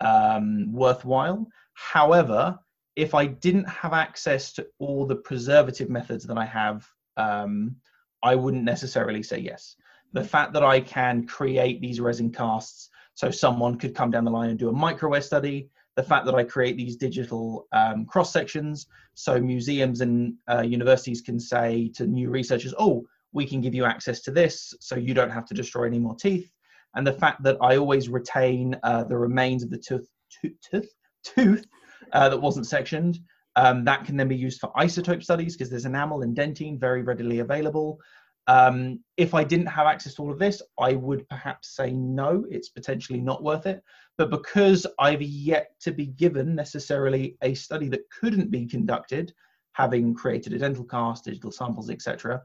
um, 0.00 0.72
worthwhile. 0.72 1.46
However, 1.74 2.58
if 2.96 3.14
I 3.14 3.26
didn't 3.26 3.68
have 3.68 3.92
access 3.92 4.52
to 4.54 4.66
all 4.78 5.06
the 5.06 5.16
preservative 5.16 5.90
methods 5.90 6.24
that 6.24 6.38
I 6.38 6.44
have, 6.46 6.86
um, 7.16 7.76
I 8.22 8.34
wouldn't 8.34 8.64
necessarily 8.64 9.22
say 9.22 9.38
yes. 9.38 9.76
The 10.12 10.24
fact 10.24 10.52
that 10.52 10.64
I 10.64 10.80
can 10.80 11.26
create 11.26 11.80
these 11.80 12.00
resin 12.00 12.30
casts, 12.30 12.90
so 13.14 13.30
someone 13.30 13.78
could 13.78 13.94
come 13.94 14.10
down 14.10 14.24
the 14.24 14.30
line 14.30 14.50
and 14.50 14.58
do 14.58 14.68
a 14.68 14.72
microwear 14.72 15.22
study, 15.22 15.68
the 15.96 16.02
fact 16.02 16.26
that 16.26 16.34
I 16.34 16.42
create 16.42 16.76
these 16.76 16.96
digital 16.96 17.66
um, 17.72 18.06
cross 18.06 18.32
sections, 18.32 18.86
so 19.14 19.40
museums 19.40 20.00
and 20.00 20.34
uh, 20.50 20.62
universities 20.62 21.20
can 21.20 21.38
say 21.38 21.90
to 21.94 22.06
new 22.06 22.30
researchers, 22.30 22.74
oh, 22.78 23.04
we 23.32 23.46
can 23.46 23.60
give 23.60 23.74
you 23.74 23.84
access 23.84 24.20
to 24.22 24.30
this, 24.30 24.74
so 24.80 24.96
you 24.96 25.14
don't 25.14 25.30
have 25.30 25.46
to 25.46 25.54
destroy 25.54 25.86
any 25.86 25.98
more 25.98 26.14
teeth. 26.14 26.50
And 26.94 27.06
the 27.06 27.12
fact 27.12 27.42
that 27.42 27.56
I 27.60 27.76
always 27.76 28.08
retain 28.08 28.76
uh, 28.82 29.04
the 29.04 29.16
remains 29.16 29.62
of 29.64 29.70
the 29.70 29.78
tooth, 29.78 30.08
tooth, 30.40 30.94
tooth 31.24 31.66
uh, 32.14 32.28
that 32.28 32.40
wasn't 32.40 32.66
sectioned. 32.66 33.18
Um, 33.56 33.84
that 33.84 34.04
can 34.04 34.16
then 34.16 34.28
be 34.28 34.36
used 34.36 34.60
for 34.60 34.72
isotope 34.72 35.22
studies 35.22 35.56
because 35.56 35.70
there's 35.70 35.84
enamel 35.84 36.22
and 36.22 36.36
dentine 36.36 36.78
very 36.78 37.02
readily 37.02 37.40
available. 37.40 38.00
Um, 38.46 39.00
if 39.16 39.32
I 39.32 39.44
didn't 39.44 39.66
have 39.66 39.86
access 39.86 40.14
to 40.14 40.22
all 40.22 40.32
of 40.32 40.38
this, 40.38 40.60
I 40.78 40.94
would 40.94 41.28
perhaps 41.28 41.74
say 41.76 41.92
no, 41.92 42.44
it's 42.50 42.68
potentially 42.68 43.20
not 43.20 43.42
worth 43.42 43.66
it. 43.66 43.82
But 44.18 44.30
because 44.30 44.86
I've 44.98 45.22
yet 45.22 45.72
to 45.80 45.92
be 45.92 46.06
given 46.06 46.54
necessarily 46.54 47.36
a 47.42 47.54
study 47.54 47.88
that 47.88 48.08
couldn't 48.20 48.50
be 48.50 48.66
conducted, 48.66 49.32
having 49.72 50.14
created 50.14 50.52
a 50.52 50.58
dental 50.58 50.84
cast, 50.84 51.24
digital 51.24 51.50
samples, 51.50 51.90
etc., 51.90 52.42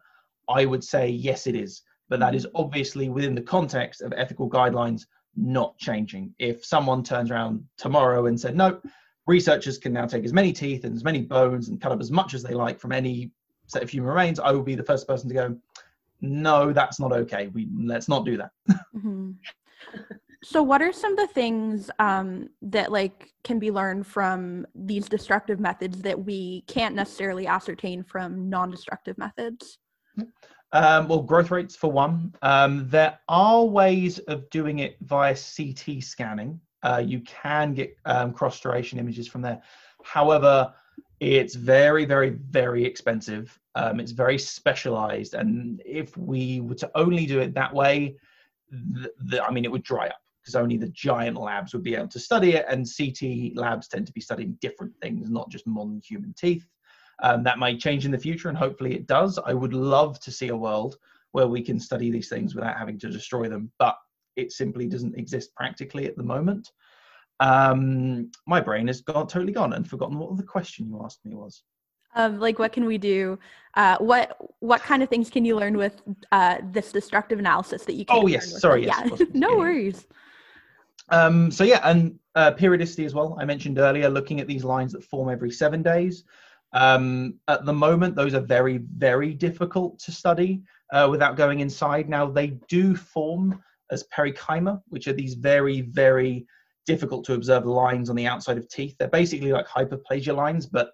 I 0.47 0.65
would 0.65 0.83
say 0.83 1.09
yes, 1.09 1.47
it 1.47 1.55
is. 1.55 1.81
But 2.07 2.19
that 2.21 2.33
is 2.33 2.47
obviously 2.55 3.09
within 3.09 3.35
the 3.35 3.41
context 3.41 4.01
of 4.01 4.13
ethical 4.15 4.49
guidelines 4.49 5.05
not 5.35 5.77
changing. 5.77 6.33
If 6.39 6.65
someone 6.65 7.03
turns 7.03 7.29
around 7.29 7.63
tomorrow 7.77 8.25
and 8.25 8.39
said, 8.39 8.55
no, 8.55 8.81
researchers 9.29 9.77
can 9.77 9.93
now 9.93 10.05
take 10.05 10.25
as 10.25 10.33
many 10.33 10.51
teeth 10.51 10.83
and 10.83 10.95
as 10.95 11.03
many 11.03 11.21
bones 11.21 11.69
and 11.69 11.79
cut 11.79 11.91
up 11.91 12.01
as 12.01 12.11
much 12.11 12.33
as 12.33 12.41
they 12.41 12.53
like 12.53 12.79
from 12.79 12.91
any 12.91 13.31
set 13.67 13.83
of 13.83 13.89
human 13.89 14.09
remains, 14.09 14.39
I 14.39 14.51
will 14.51 14.63
be 14.63 14.75
the 14.75 14.83
first 14.83 15.07
person 15.07 15.29
to 15.29 15.35
go, 15.35 15.57
no, 16.21 16.73
that's 16.73 16.99
not 16.99 17.13
okay. 17.13 17.47
We 17.53 17.69
let's 17.77 18.09
not 18.09 18.25
do 18.25 18.35
that. 18.37 18.51
mm-hmm. 18.95 19.31
So, 20.43 20.63
what 20.63 20.81
are 20.81 20.91
some 20.91 21.13
of 21.13 21.17
the 21.17 21.33
things 21.33 21.91
um, 21.99 22.49
that 22.61 22.91
like 22.91 23.31
can 23.43 23.59
be 23.59 23.71
learned 23.71 24.05
from 24.07 24.65
these 24.73 25.07
destructive 25.07 25.59
methods 25.59 26.01
that 26.01 26.19
we 26.25 26.61
can't 26.67 26.95
necessarily 26.95 27.47
ascertain 27.47 28.03
from 28.03 28.49
non-destructive 28.49 29.17
methods? 29.17 29.77
Um, 30.71 31.07
well, 31.07 31.21
growth 31.21 31.51
rates 31.51 31.75
for 31.75 31.91
one. 31.91 32.35
Um, 32.41 32.89
there 32.89 33.19
are 33.29 33.63
ways 33.63 34.19
of 34.19 34.49
doing 34.49 34.79
it 34.79 34.97
via 35.01 35.35
CT 35.35 36.03
scanning 36.03 36.59
uh, 36.83 37.01
you 37.05 37.21
can 37.21 37.73
get 37.73 37.97
um, 38.05 38.33
cross 38.33 38.55
striation 38.55 38.99
images 38.99 39.27
from 39.27 39.41
there. 39.41 39.61
However, 40.03 40.73
it's 41.19 41.55
very, 41.55 42.05
very, 42.05 42.29
very 42.29 42.85
expensive. 42.85 43.57
Um, 43.75 43.99
it's 43.99 44.11
very 44.11 44.37
specialized, 44.37 45.33
and 45.33 45.81
if 45.85 46.15
we 46.17 46.61
were 46.61 46.75
to 46.75 46.91
only 46.95 47.25
do 47.25 47.39
it 47.39 47.53
that 47.53 47.73
way, 47.73 48.15
I 49.41 49.51
mean, 49.51 49.65
it 49.65 49.71
would 49.71 49.83
dry 49.83 50.07
up 50.07 50.21
because 50.41 50.55
only 50.55 50.77
the 50.77 50.87
giant 50.89 51.37
labs 51.37 51.73
would 51.73 51.83
be 51.83 51.95
able 51.95 52.07
to 52.07 52.19
study 52.19 52.53
it, 52.53 52.65
and 52.69 52.87
CT 52.87 53.55
labs 53.55 53.87
tend 53.87 54.07
to 54.07 54.13
be 54.13 54.21
studying 54.21 54.57
different 54.61 54.93
things, 55.01 55.29
not 55.29 55.49
just 55.49 55.67
modern 55.67 56.01
human 56.03 56.33
teeth. 56.37 56.65
Um, 57.21 57.43
that 57.43 57.59
might 57.59 57.79
change 57.79 58.05
in 58.05 58.11
the 58.11 58.17
future, 58.17 58.49
and 58.49 58.57
hopefully 58.57 58.95
it 58.95 59.05
does. 59.05 59.37
I 59.45 59.53
would 59.53 59.73
love 59.73 60.19
to 60.21 60.31
see 60.31 60.47
a 60.49 60.55
world 60.55 60.97
where 61.31 61.47
we 61.47 61.61
can 61.61 61.79
study 61.79 62.09
these 62.09 62.29
things 62.29 62.55
without 62.55 62.77
having 62.77 62.97
to 62.99 63.09
destroy 63.09 63.49
them, 63.49 63.71
but 63.77 63.97
it 64.41 64.51
simply 64.51 64.87
doesn't 64.87 65.17
exist 65.17 65.53
practically 65.55 66.05
at 66.05 66.15
the 66.17 66.23
moment. 66.23 66.71
Um, 67.39 68.31
my 68.47 68.59
brain 68.59 68.87
has 68.87 69.01
gone 69.01 69.27
totally 69.27 69.53
gone 69.53 69.73
and 69.73 69.89
forgotten 69.89 70.19
what 70.19 70.35
the 70.35 70.43
question 70.43 70.87
you 70.87 71.01
asked 71.03 71.23
me 71.23 71.35
was. 71.35 71.63
Um, 72.15 72.39
like 72.39 72.59
what 72.59 72.73
can 72.73 72.85
we 72.85 72.97
do? 72.97 73.37
Uh, 73.75 73.97
what 73.99 74.35
what 74.59 74.81
kind 74.81 75.03
of 75.03 75.09
things 75.09 75.29
can 75.29 75.45
you 75.45 75.55
learn 75.55 75.77
with 75.77 76.01
uh, 76.31 76.57
this 76.71 76.91
destructive 76.91 77.39
analysis 77.39 77.85
that 77.85 77.93
you 77.93 78.03
can? 78.03 78.17
Oh 78.17 78.27
yes, 78.27 78.59
sorry, 78.59 78.85
yes, 78.85 79.11
yeah, 79.19 79.25
no 79.33 79.55
worries. 79.57 80.07
Um, 81.09 81.51
so 81.51 81.63
yeah, 81.63 81.81
and 81.83 82.17
uh, 82.35 82.51
periodicity 82.51 83.05
as 83.05 83.13
well. 83.13 83.37
I 83.39 83.45
mentioned 83.45 83.77
earlier, 83.77 84.09
looking 84.09 84.39
at 84.39 84.47
these 84.47 84.63
lines 84.63 84.91
that 84.93 85.03
form 85.03 85.29
every 85.29 85.51
seven 85.51 85.83
days. 85.83 86.23
Um, 86.73 87.35
at 87.47 87.65
the 87.65 87.73
moment, 87.73 88.15
those 88.15 88.33
are 88.33 88.41
very 88.41 88.79
very 88.97 89.33
difficult 89.33 89.99
to 89.99 90.11
study 90.11 90.61
uh, 90.91 91.07
without 91.09 91.37
going 91.37 91.59
inside. 91.59 92.09
Now 92.09 92.25
they 92.25 92.47
do 92.67 92.95
form 92.95 93.61
as 93.91 94.03
perikyma, 94.15 94.81
which 94.87 95.07
are 95.07 95.13
these 95.13 95.35
very, 95.35 95.81
very 95.81 96.45
difficult 96.85 97.25
to 97.25 97.33
observe 97.33 97.65
lines 97.65 98.09
on 98.09 98.15
the 98.15 98.27
outside 98.27 98.57
of 98.57 98.67
teeth. 98.69 98.95
They're 98.97 99.07
basically 99.07 99.51
like 99.51 99.67
hypoplasia 99.67 100.35
lines, 100.35 100.65
but 100.65 100.91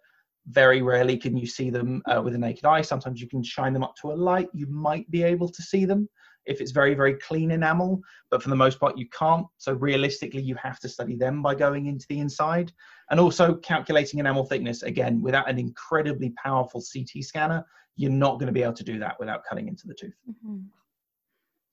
very 0.48 0.82
rarely 0.82 1.18
can 1.18 1.36
you 1.36 1.48
see 1.48 1.70
them 1.70 2.02
uh, 2.06 2.22
with 2.22 2.36
a 2.36 2.38
naked 2.38 2.66
eye. 2.66 2.82
Sometimes 2.82 3.22
you 3.22 3.28
can 3.28 3.42
shine 3.42 3.74
them 3.74 3.84
up 3.84 3.96
to 4.02 4.12
a 4.12 4.14
light. 4.14 4.50
You 4.54 4.68
might 4.68 5.10
be 5.10 5.24
able 5.24 5.50
to 5.50 5.62
see 5.64 5.86
them 5.86 6.08
if 6.46 6.62
it's 6.62 6.72
very, 6.72 6.94
very 6.94 7.16
clean 7.16 7.52
enamel, 7.52 8.02
but 8.30 8.44
for 8.44 8.50
the 8.50 8.56
most 8.56 8.80
part, 8.80 8.98
you 8.98 9.08
can't. 9.10 9.48
So 9.58 9.74
realistically, 9.74 10.42
you 10.42 10.56
have 10.56 10.80
to 10.82 10.90
study 10.90 11.16
them 11.16 11.42
by 11.42 11.56
going 11.56 11.88
into 11.88 12.06
the 12.10 12.20
inside. 12.20 12.72
And 13.10 13.20
also 13.20 13.56
calculating 13.56 14.20
enamel 14.20 14.46
thickness, 14.46 14.84
again, 14.84 15.22
without 15.22 15.50
an 15.50 15.58
incredibly 15.58 16.32
powerful 16.32 16.82
CT 16.82 17.24
scanner, 17.24 17.66
you're 17.96 18.12
not 18.12 18.40
going 18.40 18.48
to 18.48 18.54
be 18.54 18.64
able 18.64 18.74
to 18.74 18.84
do 18.84 19.00
that 19.00 19.20
without 19.20 19.44
cutting 19.48 19.68
into 19.68 19.88
the 19.88 19.96
tooth. 19.96 20.14
Mm-hmm. 20.30 20.66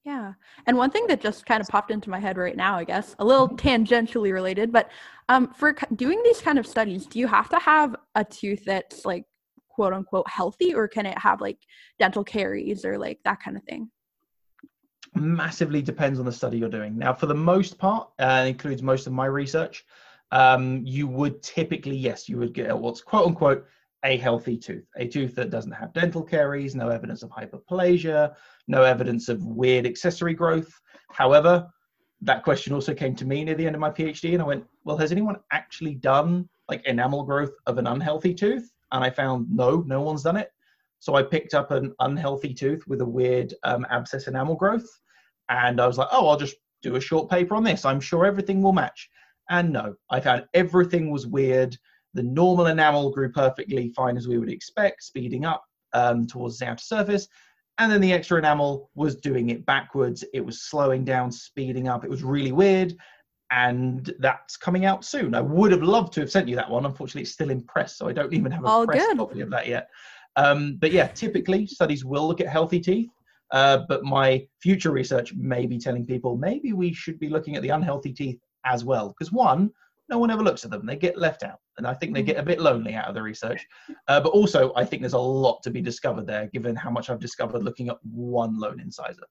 Yeah. 0.05 0.33
And 0.67 0.77
one 0.77 0.91
thing 0.91 1.07
that 1.07 1.21
just 1.21 1.47
kind 1.47 1.61
of 1.61 1.69
popped 1.69 1.93
into 1.93 2.11
my 2.11 2.19
head 2.19 2.37
right 2.37 2.57
now, 2.57 2.77
I 2.77 2.85
guess, 2.85 3.15
a 3.21 3.25
little 3.25 3.49
tangentially 3.49 4.33
related, 4.33 4.73
but 4.73 4.91
um, 5.29 5.53
for 5.55 5.77
doing 5.95 6.21
these 6.25 6.41
kind 6.41 6.59
of 6.59 6.67
studies, 6.67 7.07
do 7.07 7.21
you 7.21 7.29
have 7.29 7.49
to 7.51 7.59
have 7.59 7.95
a 8.17 8.25
tooth 8.25 8.65
that's 8.65 9.05
like 9.05 9.25
quote 9.69 9.93
unquote 9.93 10.29
healthy 10.29 10.75
or 10.75 10.88
can 10.88 11.07
it 11.07 11.17
have 11.19 11.41
like 11.41 11.59
dental 12.01 12.25
caries 12.25 12.85
or 12.85 12.99
like 12.99 13.21
that 13.25 13.41
kind 13.41 13.57
of 13.57 13.62
thing? 13.65 13.91
Massively 15.15 15.83
depends 15.83 16.19
on 16.19 16.25
the 16.25 16.33
study 16.33 16.59
you're 16.59 16.69
doing. 16.69 16.99
Now, 16.99 17.12
for 17.12 17.27
the 17.27 17.35
most 17.35 17.79
part, 17.79 18.09
uh, 18.19 18.45
includes 18.49 18.83
most 18.83 19.07
of 19.07 19.12
my 19.12 19.27
research, 19.27 19.85
um, 20.33 20.83
you 20.85 21.07
would 21.07 21.43
typically, 21.43 21.97
yes, 21.97 22.29
you 22.29 22.38
would 22.38 22.55
get 22.55 22.77
what's 22.77 23.03
quote 23.03 23.27
unquote 23.27 23.67
a 24.05 24.17
healthy 24.17 24.57
tooth, 24.57 24.87
a 24.97 25.07
tooth 25.07 25.35
that 25.37 25.51
doesn't 25.51 25.73
have 25.73 25.93
dental 25.93 26.23
caries, 26.23 26.75
no 26.75 26.88
evidence 26.88 27.23
of 27.23 27.31
hypoplasia, 27.31 28.35
no 28.67 28.83
evidence 28.83 29.29
of 29.29 29.45
weird 29.45 29.87
accessory 29.87 30.35
growth. 30.35 30.73
However, 31.11 31.69
that 32.23 32.43
question 32.43 32.73
also 32.73 32.95
came 32.95 33.15
to 33.17 33.25
me 33.25 33.45
near 33.45 33.55
the 33.55 33.67
end 33.67 33.75
of 33.75 33.81
my 33.81 33.91
PhD, 33.91 34.33
and 34.33 34.43
I 34.43 34.47
went, 34.47 34.65
Well, 34.85 34.97
has 34.97 35.12
anyone 35.12 35.37
actually 35.53 35.95
done 35.95 36.49
like 36.69 36.85
enamel 36.87 37.25
growth 37.25 37.53
of 37.67 37.79
an 37.79 37.87
unhealthy 37.87 38.35
tooth? 38.35 38.71
And 38.93 39.03
I 39.05 39.11
found 39.11 39.47
no, 39.51 39.83
no 39.87 40.03
one's 40.03 40.23
done 40.23 40.37
it. 40.37 40.51
So 41.01 41.15
I 41.15 41.23
picked 41.23 41.55
up 41.55 41.71
an 41.71 41.95
unhealthy 41.99 42.55
tooth 42.55 42.87
with 42.87 43.01
a 43.01 43.07
weird 43.07 43.55
um, 43.65 43.87
abscess 43.91 44.29
enamel 44.29 44.55
growth, 44.55 44.87
and 45.49 45.81
I 45.81 45.87
was 45.87 45.99
like, 45.99 46.09
Oh, 46.12 46.29
I'll 46.29 46.37
just 46.37 46.57
do 46.83 46.97
a 46.97 47.01
short 47.01 47.31
paper 47.31 47.55
on 47.55 47.65
this. 47.65 47.85
I'm 47.85 48.01
sure 48.01 48.25
everything 48.27 48.62
will 48.62 48.73
match. 48.73 49.09
And 49.51 49.73
no, 49.73 49.95
I 50.11 50.21
found 50.21 50.45
everything 50.55 51.11
was 51.11 51.27
weird. 51.27 51.77
The 52.14 52.22
normal 52.22 52.66
enamel 52.66 53.11
grew 53.11 53.31
perfectly 53.31 53.92
fine 53.96 54.16
as 54.16 54.29
we 54.29 54.38
would 54.38 54.51
expect, 54.51 55.03
speeding 55.03 55.44
up 55.44 55.64
um, 55.92 56.27
towards 56.27 56.59
the 56.59 56.66
outer 56.66 56.83
surface. 56.83 57.29
And 57.79 57.90
then 57.90 58.01
the 58.01 58.12
extra 58.12 58.38
enamel 58.38 58.90
was 58.94 59.16
doing 59.16 59.51
it 59.51 59.64
backwards. 59.64 60.25
It 60.35 60.44
was 60.44 60.62
slowing 60.62 61.05
down, 61.05 61.33
speeding 61.33 61.88
up. 61.88 62.05
It 62.05 62.11
was 62.11 62.22
really 62.22 62.53
weird. 62.53 62.94
And 63.51 64.12
that's 64.18 64.57
coming 64.57 64.85
out 64.85 65.05
soon. 65.05 65.35
I 65.35 65.40
would 65.40 65.72
have 65.72 65.83
loved 65.83 66.12
to 66.14 66.20
have 66.20 66.31
sent 66.31 66.48
you 66.48 66.57
that 66.57 66.70
one. 66.70 66.87
Unfortunately, 66.87 67.22
it's 67.22 67.33
still 67.33 67.51
in 67.51 67.62
press, 67.62 67.96
so 67.96 68.09
I 68.09 68.12
don't 68.12 68.33
even 68.33 68.53
have 68.53 68.64
a 68.64 68.66
All 68.66 68.87
press 68.87 69.07
good. 69.07 69.18
copy 69.18 69.40
of 69.40 69.51
that 69.51 69.68
yet. 69.68 69.88
Um, 70.37 70.77
but 70.81 70.92
yeah, 70.92 71.09
typically 71.09 71.66
studies 71.66 72.05
will 72.05 72.27
look 72.27 72.40
at 72.40 72.48
healthy 72.48 72.81
teeth. 72.81 73.11
Uh, 73.51 73.81
but 73.88 74.03
my 74.03 74.46
future 74.62 74.90
research 74.90 75.35
may 75.35 75.66
be 75.66 75.79
telling 75.79 76.07
people 76.07 76.37
maybe 76.38 76.72
we 76.72 76.94
should 76.94 77.18
be 77.18 77.29
looking 77.29 77.55
at 77.55 77.62
the 77.62 77.68
unhealthy 77.68 78.12
teeth 78.12 78.38
as 78.64 78.85
well. 78.85 79.09
Because 79.09 79.31
one, 79.31 79.70
no 80.12 80.18
one 80.18 80.31
ever 80.31 80.42
looks 80.42 80.64
at 80.64 80.70
them; 80.70 80.85
they 80.85 80.94
get 80.96 81.16
left 81.16 81.42
out, 81.42 81.59
and 81.79 81.87
I 81.87 81.94
think 81.94 82.14
they 82.14 82.22
get 82.22 82.37
a 82.37 82.42
bit 82.42 82.61
lonely 82.61 82.94
out 82.94 83.07
of 83.09 83.14
the 83.14 83.22
research. 83.22 83.66
Uh, 84.09 84.20
but 84.20 84.29
also, 84.29 84.72
I 84.77 84.85
think 84.85 85.01
there's 85.03 85.14
a 85.14 85.18
lot 85.18 85.62
to 85.62 85.70
be 85.70 85.81
discovered 85.81 86.27
there, 86.27 86.46
given 86.53 86.77
how 86.77 86.90
much 86.90 87.09
I've 87.09 87.18
discovered 87.18 87.62
looking 87.64 87.88
at 87.88 87.96
one 88.05 88.61
lone 88.61 88.79
incisor. 88.79 89.25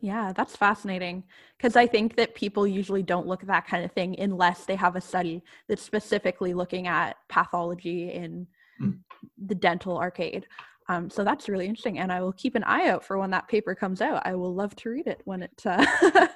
Yeah, 0.00 0.32
that's 0.32 0.56
fascinating 0.56 1.24
because 1.56 1.76
I 1.76 1.86
think 1.86 2.16
that 2.16 2.34
people 2.34 2.66
usually 2.66 3.02
don't 3.02 3.26
look 3.26 3.42
at 3.42 3.48
that 3.48 3.66
kind 3.66 3.84
of 3.84 3.92
thing 3.92 4.18
unless 4.18 4.64
they 4.64 4.76
have 4.76 4.96
a 4.96 5.00
study 5.00 5.42
that's 5.68 5.82
specifically 5.82 6.52
looking 6.52 6.86
at 6.88 7.16
pathology 7.28 8.12
in 8.12 8.46
Mm. 8.80 8.98
the 9.46 9.54
dental 9.54 9.98
arcade. 9.98 10.46
Um, 10.88 11.10
so 11.10 11.22
that's 11.24 11.48
really 11.48 11.66
interesting, 11.66 11.98
and 11.98 12.12
I 12.12 12.20
will 12.20 12.32
keep 12.32 12.54
an 12.54 12.64
eye 12.64 12.88
out 12.88 13.04
for 13.04 13.18
when 13.18 13.30
that 13.30 13.48
paper 13.48 13.74
comes 13.74 14.00
out. 14.00 14.22
I 14.24 14.34
will 14.36 14.54
love 14.54 14.74
to 14.76 14.90
read 14.90 15.06
it 15.06 15.20
when 15.24 15.42
it. 15.42 15.62
Uh, 15.66 15.84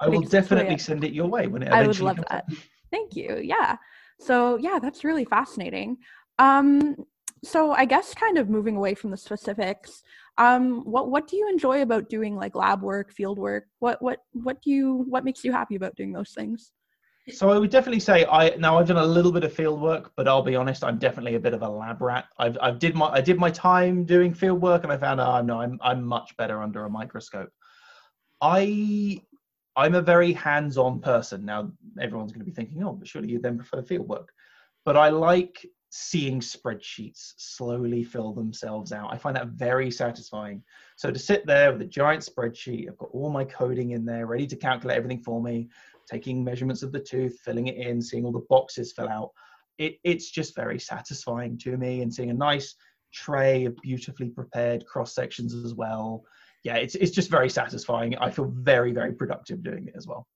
I 0.00 0.08
will 0.08 0.20
makes 0.20 0.26
its 0.26 0.32
way 0.32 0.40
definitely 0.40 0.78
send 0.78 1.04
it 1.04 1.12
your 1.12 1.28
way 1.28 1.46
when 1.48 1.62
it 1.62 1.72
I 1.72 1.86
would 1.86 2.00
love 2.00 2.16
that. 2.16 2.32
out. 2.32 2.56
Thank 2.92 3.16
you. 3.16 3.40
Yeah. 3.42 3.76
So 4.20 4.56
yeah, 4.58 4.78
that's 4.80 5.02
really 5.02 5.24
fascinating. 5.24 5.96
Um, 6.38 6.94
so 7.42 7.72
I 7.72 7.84
guess 7.86 8.14
kind 8.14 8.38
of 8.38 8.48
moving 8.48 8.76
away 8.76 8.94
from 8.94 9.10
the 9.10 9.16
specifics, 9.16 10.02
um, 10.38 10.82
what 10.84 11.10
what 11.10 11.26
do 11.26 11.36
you 11.36 11.48
enjoy 11.48 11.82
about 11.82 12.08
doing 12.08 12.36
like 12.36 12.54
lab 12.54 12.82
work, 12.82 13.10
field 13.12 13.38
work? 13.38 13.66
What 13.80 14.00
what 14.00 14.20
what 14.32 14.62
do 14.62 14.70
you 14.70 15.04
what 15.08 15.24
makes 15.24 15.42
you 15.44 15.52
happy 15.52 15.74
about 15.74 15.96
doing 15.96 16.12
those 16.12 16.30
things? 16.30 16.70
So 17.30 17.50
I 17.50 17.58
would 17.58 17.70
definitely 17.70 18.00
say 18.00 18.24
I 18.26 18.50
now 18.56 18.78
I've 18.78 18.88
done 18.88 18.96
a 18.96 19.04
little 19.04 19.32
bit 19.32 19.44
of 19.44 19.52
field 19.52 19.80
work, 19.80 20.12
but 20.16 20.28
I'll 20.28 20.42
be 20.42 20.56
honest, 20.56 20.84
I'm 20.84 20.98
definitely 20.98 21.34
a 21.34 21.40
bit 21.40 21.54
of 21.54 21.62
a 21.62 21.68
lab 21.68 22.00
rat. 22.00 22.26
I've 22.38 22.56
I've 22.60 22.78
did 22.78 22.94
my 22.94 23.06
I 23.06 23.20
did 23.20 23.38
my 23.38 23.50
time 23.50 24.04
doing 24.04 24.34
field 24.34 24.60
work, 24.60 24.84
and 24.84 24.92
I 24.92 24.96
found 24.96 25.20
out 25.20 25.40
oh, 25.40 25.44
no, 25.44 25.60
I'm 25.60 25.78
I'm 25.82 26.04
much 26.04 26.36
better 26.36 26.62
under 26.62 26.84
a 26.84 26.90
microscope. 26.90 27.50
I 28.40 29.20
I'm 29.76 29.94
a 29.94 30.02
very 30.02 30.32
hands-on 30.32 31.00
person. 31.00 31.44
Now 31.44 31.70
everyone's 32.00 32.32
going 32.32 32.44
to 32.44 32.50
be 32.50 32.54
thinking, 32.54 32.84
oh, 32.84 32.92
but 32.92 33.08
surely 33.08 33.30
you 33.30 33.38
then 33.38 33.56
prefer 33.56 33.82
field 33.82 34.08
work. 34.08 34.32
But 34.84 34.96
I 34.96 35.08
like 35.08 35.64
seeing 35.90 36.40
spreadsheets 36.40 37.34
slowly 37.36 38.02
fill 38.02 38.32
themselves 38.32 38.92
out. 38.92 39.12
I 39.12 39.18
find 39.18 39.36
that 39.36 39.48
very 39.48 39.90
satisfying. 39.90 40.62
So 40.96 41.10
to 41.10 41.18
sit 41.18 41.46
there 41.46 41.72
with 41.72 41.82
a 41.82 41.86
giant 41.86 42.22
spreadsheet, 42.22 42.88
I've 42.88 42.98
got 42.98 43.10
all 43.12 43.30
my 43.30 43.44
coding 43.44 43.90
in 43.90 44.04
there, 44.04 44.26
ready 44.26 44.46
to 44.46 44.56
calculate 44.56 44.96
everything 44.96 45.22
for 45.22 45.42
me 45.42 45.68
taking 46.10 46.42
measurements 46.42 46.82
of 46.82 46.92
the 46.92 47.00
tooth, 47.00 47.38
filling 47.44 47.68
it 47.68 47.76
in, 47.76 48.02
seeing 48.02 48.24
all 48.24 48.32
the 48.32 48.46
boxes 48.48 48.92
fill 48.92 49.08
out. 49.08 49.30
It, 49.78 49.96
it's 50.04 50.30
just 50.30 50.54
very 50.54 50.78
satisfying 50.78 51.58
to 51.58 51.76
me 51.76 52.02
and 52.02 52.12
seeing 52.12 52.30
a 52.30 52.34
nice 52.34 52.74
tray 53.12 53.64
of 53.64 53.76
beautifully 53.76 54.30
prepared 54.30 54.86
cross 54.86 55.14
sections 55.14 55.54
as 55.54 55.74
well. 55.74 56.24
Yeah, 56.64 56.76
it's, 56.76 56.94
it's 56.94 57.10
just 57.10 57.30
very 57.30 57.50
satisfying. 57.50 58.16
I 58.16 58.30
feel 58.30 58.52
very, 58.54 58.92
very 58.92 59.12
productive 59.12 59.62
doing 59.62 59.88
it 59.88 59.94
as 59.96 60.06
well. 60.06 60.26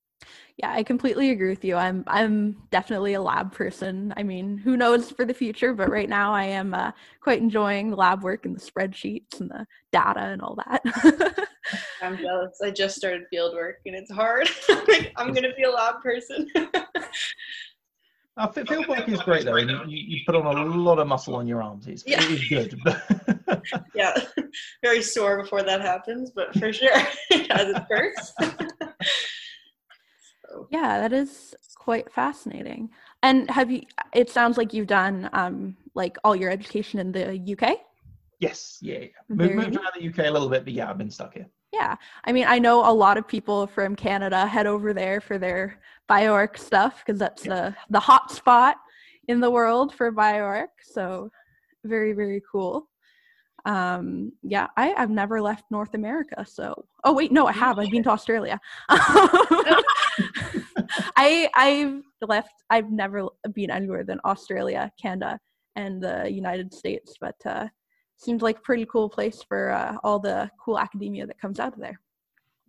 Yeah, 0.56 0.72
I 0.72 0.82
completely 0.82 1.30
agree 1.30 1.50
with 1.50 1.64
you. 1.66 1.76
I'm 1.76 2.02
I'm 2.06 2.56
definitely 2.70 3.12
a 3.12 3.20
lab 3.20 3.52
person. 3.52 4.14
I 4.16 4.22
mean, 4.22 4.56
who 4.56 4.78
knows 4.78 5.10
for 5.10 5.26
the 5.26 5.34
future, 5.34 5.74
but 5.74 5.90
right 5.90 6.08
now 6.08 6.32
I 6.32 6.44
am 6.44 6.72
uh, 6.72 6.92
quite 7.20 7.42
enjoying 7.42 7.90
the 7.90 7.96
lab 7.96 8.22
work 8.22 8.46
and 8.46 8.56
the 8.56 8.60
spreadsheets 8.60 9.38
and 9.38 9.50
the 9.50 9.66
data 9.92 10.20
and 10.20 10.40
all 10.40 10.56
that. 10.66 11.48
I'm 12.02 12.16
jealous. 12.16 12.58
I 12.64 12.70
just 12.70 12.96
started 12.96 13.24
field 13.28 13.54
work 13.54 13.80
and 13.84 13.94
it's 13.94 14.10
hard. 14.10 14.48
Like, 14.88 15.12
I'm 15.16 15.34
gonna 15.34 15.54
be 15.54 15.64
a 15.64 15.70
lab 15.70 16.00
person. 16.00 16.48
Uh, 18.38 18.46
fi- 18.48 18.64
field 18.64 18.86
work 18.86 19.08
is 19.08 19.20
great 19.22 19.44
though. 19.44 19.56
and 19.56 19.70
You, 19.90 19.98
you 19.98 20.20
put 20.26 20.34
on 20.34 20.44
a 20.56 20.64
lot 20.76 20.98
of 20.98 21.06
muscle 21.08 21.34
on 21.36 21.46
your 21.46 21.62
arms. 21.62 21.86
It's, 21.86 22.04
Yeah. 22.06 22.22
it 22.22 22.30
is 22.30 22.48
good. 22.48 22.80
yeah, 23.94 24.14
very 24.82 25.02
sore 25.02 25.40
before 25.42 25.62
that 25.62 25.80
happens, 25.80 26.30
but 26.34 26.52
for 26.58 26.72
sure 26.72 26.90
it 27.30 27.50
has 27.50 27.68
its 27.70 27.80
perks. 27.88 28.32
so, 30.48 30.66
yeah, 30.70 31.00
that 31.00 31.12
is 31.12 31.54
quite 31.76 32.12
fascinating. 32.12 32.90
And 33.22 33.50
have 33.50 33.70
you? 33.70 33.82
It 34.14 34.28
sounds 34.30 34.58
like 34.58 34.74
you've 34.74 34.86
done 34.86 35.30
um 35.32 35.76
like 35.94 36.16
all 36.24 36.36
your 36.36 36.50
education 36.50 37.00
in 37.00 37.12
the 37.12 37.56
UK. 37.58 37.78
yes, 38.40 38.78
yeah, 38.82 38.98
yeah. 38.98 39.06
Moved, 39.28 39.54
moved 39.54 39.76
around 39.76 39.92
the 39.98 40.06
UK 40.08 40.18
a 40.26 40.30
little 40.30 40.48
bit, 40.50 40.64
but 40.64 40.72
yeah, 40.74 40.90
I've 40.90 40.98
been 40.98 41.10
stuck 41.10 41.32
here. 41.34 41.46
Yeah, 41.76 41.96
I 42.24 42.32
mean, 42.32 42.46
I 42.48 42.58
know 42.58 42.88
a 42.88 42.92
lot 42.92 43.18
of 43.18 43.28
people 43.28 43.66
from 43.66 43.96
Canada 43.96 44.46
head 44.46 44.66
over 44.66 44.94
there 44.94 45.20
for 45.20 45.36
their 45.36 45.78
bioarc 46.08 46.56
stuff 46.56 47.02
because 47.04 47.18
that's 47.18 47.42
the 47.42 47.74
the 47.90 48.00
hot 48.00 48.30
spot 48.30 48.76
in 49.28 49.40
the 49.40 49.50
world 49.50 49.94
for 49.94 50.10
bioarc. 50.10 50.68
So, 50.82 51.30
very 51.84 52.14
very 52.14 52.40
cool. 52.50 52.88
Um, 53.66 54.32
yeah, 54.42 54.68
I 54.78 54.94
I've 54.94 55.10
never 55.10 55.42
left 55.42 55.64
North 55.70 55.92
America. 55.92 56.46
So, 56.48 56.86
oh 57.04 57.12
wait, 57.12 57.30
no, 57.30 57.46
I 57.46 57.52
have. 57.52 57.78
I've 57.78 57.90
been 57.90 58.04
to 58.04 58.10
Australia. 58.10 58.58
I 61.16 61.50
I've 61.54 62.02
left. 62.26 62.54
I've 62.70 62.90
never 62.90 63.28
been 63.52 63.70
anywhere 63.70 64.04
than 64.04 64.18
Australia, 64.24 64.90
Canada, 65.00 65.38
and 65.74 66.02
the 66.02 66.30
United 66.30 66.72
States, 66.72 67.16
but 67.20 67.36
uh, 67.44 67.66
seems 68.16 68.42
like 68.42 68.58
a 68.58 68.62
pretty 68.62 68.86
cool 68.86 69.08
place 69.08 69.42
for 69.42 69.70
uh, 69.70 69.96
all 70.02 70.18
the 70.18 70.50
cool 70.60 70.78
academia 70.78 71.26
that 71.26 71.40
comes 71.40 71.60
out 71.60 71.74
of 71.74 71.80
there. 71.80 72.00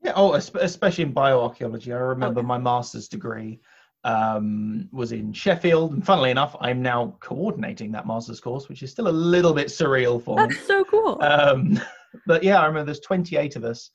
Yeah, 0.04 0.14
oh, 0.16 0.34
especially 0.34 1.04
in 1.04 1.14
bioarchaeology. 1.14 1.94
I 1.94 2.00
remember 2.00 2.42
yeah. 2.42 2.48
my 2.48 2.58
master's 2.58 3.08
degree 3.08 3.60
um, 4.04 4.88
was 4.92 5.12
in 5.12 5.34
Sheffield, 5.34 5.94
and 5.94 6.06
funnily 6.06 6.32
enough, 6.32 6.56
I'm 6.62 6.82
now 6.82 7.18
coordinating 7.20 7.92
that 7.94 8.08
master's 8.08 8.40
course, 8.40 8.70
which 8.70 8.84
is 8.84 8.92
still 8.92 9.08
a 9.08 9.10
little 9.10 9.54
bit 9.54 9.68
surreal 9.68 10.22
for 10.22 10.38
me. 10.38 10.44
That's 10.48 10.68
so 10.68 10.84
cool. 10.86 11.18
Um, 11.22 11.80
but 12.26 12.44
yeah, 12.44 12.62
I 12.62 12.68
remember 12.68 12.86
there's 12.86 13.00
28 13.00 13.56
of 13.56 13.64
us, 13.64 13.90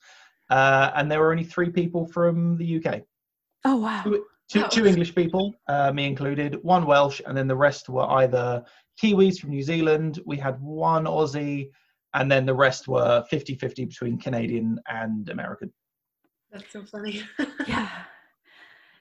uh, 0.49 0.91
and 0.95 1.09
there 1.09 1.19
were 1.19 1.31
only 1.31 1.45
three 1.45 1.69
people 1.69 2.05
from 2.05 2.57
the 2.57 2.83
UK. 2.83 3.01
oh 3.65 3.77
wow. 3.77 4.03
Two, 4.49 4.67
two 4.69 4.85
English 4.85 5.15
people, 5.15 5.53
uh, 5.67 5.91
me 5.93 6.05
included, 6.05 6.61
one 6.63 6.85
Welsh, 6.85 7.21
and 7.25 7.35
then 7.35 7.47
the 7.47 7.55
rest 7.55 7.89
were 7.89 8.03
either 8.03 8.63
Kiwis 9.01 9.39
from 9.39 9.51
New 9.51 9.63
Zealand. 9.63 10.19
We 10.25 10.37
had 10.37 10.61
one 10.61 11.05
Aussie, 11.05 11.69
and 12.13 12.31
then 12.31 12.45
the 12.45 12.53
rest 12.53 12.87
were 12.87 13.23
50 13.29 13.55
50 13.55 13.85
between 13.85 14.17
Canadian 14.19 14.79
and 14.87 15.29
American. 15.29 15.71
that's 16.51 16.71
so 16.71 16.83
funny. 16.83 17.23
Yeah. 17.67 17.89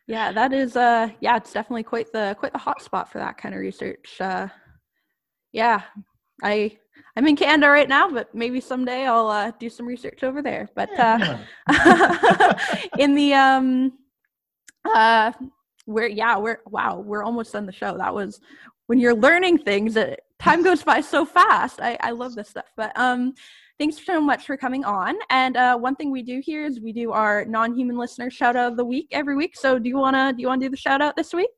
Yeah, 0.09 0.33
that 0.33 0.53
is 0.53 0.77
uh 0.77 1.11
yeah, 1.21 1.37
it's 1.37 1.53
definitely 1.53 1.85
quite 1.85 2.13
the 2.13 2.35
quite 2.39 2.53
the 2.53 2.59
hot 2.59 2.83
spot 2.83 3.11
for 3.11 3.19
that 3.19 3.39
kind 3.39 3.55
of 3.55 3.61
research. 3.61 4.21
Uh 4.21 4.49
yeah. 5.53 5.83
I 6.43 6.77
I'm 7.17 7.27
in 7.29 7.37
Canada 7.37 7.69
right 7.69 7.89
now, 7.89 8.11
but 8.11 8.35
maybe 8.35 8.61
someday 8.61 9.07
I'll 9.07 9.29
uh, 9.29 9.53
do 9.61 9.69
some 9.71 9.87
research 9.87 10.25
over 10.25 10.43
there. 10.43 10.69
But 10.75 10.91
uh 10.99 11.39
in 12.99 13.15
the 13.15 13.35
um 13.35 13.93
uh 14.85 15.33
we're 15.87 16.09
yeah 16.09 16.37
we're 16.37 16.61
wow 16.67 16.99
we're 16.99 17.23
almost 17.23 17.53
done 17.53 17.67
the 17.67 17.73
show 17.73 17.97
that 17.97 18.15
was 18.15 18.41
when 18.87 18.99
you're 18.99 19.15
learning 19.15 19.59
things 19.59 19.97
it, 19.97 20.21
time 20.39 20.63
goes 20.63 20.83
by 20.83 21.01
so 21.01 21.25
fast 21.25 21.81
I, 21.81 21.97
I 22.01 22.11
love 22.11 22.35
this 22.35 22.49
stuff 22.49 22.67
but 22.77 22.97
um 22.99 23.35
thanks 23.79 24.05
so 24.05 24.21
much 24.21 24.47
for 24.47 24.57
coming 24.57 24.85
on 24.85 25.17
and 25.31 25.57
uh 25.57 25.77
one 25.77 25.95
thing 25.95 26.11
we 26.11 26.23
do 26.23 26.41
here 26.45 26.65
is 26.65 26.81
we 26.81 26.93
do 26.93 27.13
our 27.13 27.45
non-human 27.45 27.97
listener 27.97 28.31
shout 28.31 28.57
out 28.57 28.73
of 28.73 28.77
the 28.77 28.85
week 28.85 29.09
every 29.13 29.37
week 29.37 29.57
so 29.57 29.79
do 29.79 29.89
you 29.89 29.97
want 29.97 30.17
to 30.17 30.33
do 30.37 30.43
you 30.43 30.49
want 30.49 30.61
to 30.61 30.67
do 30.67 30.71
the 30.71 30.77
shout 30.77 31.01
out 31.01 31.17
this 31.17 31.33
week 31.33 31.51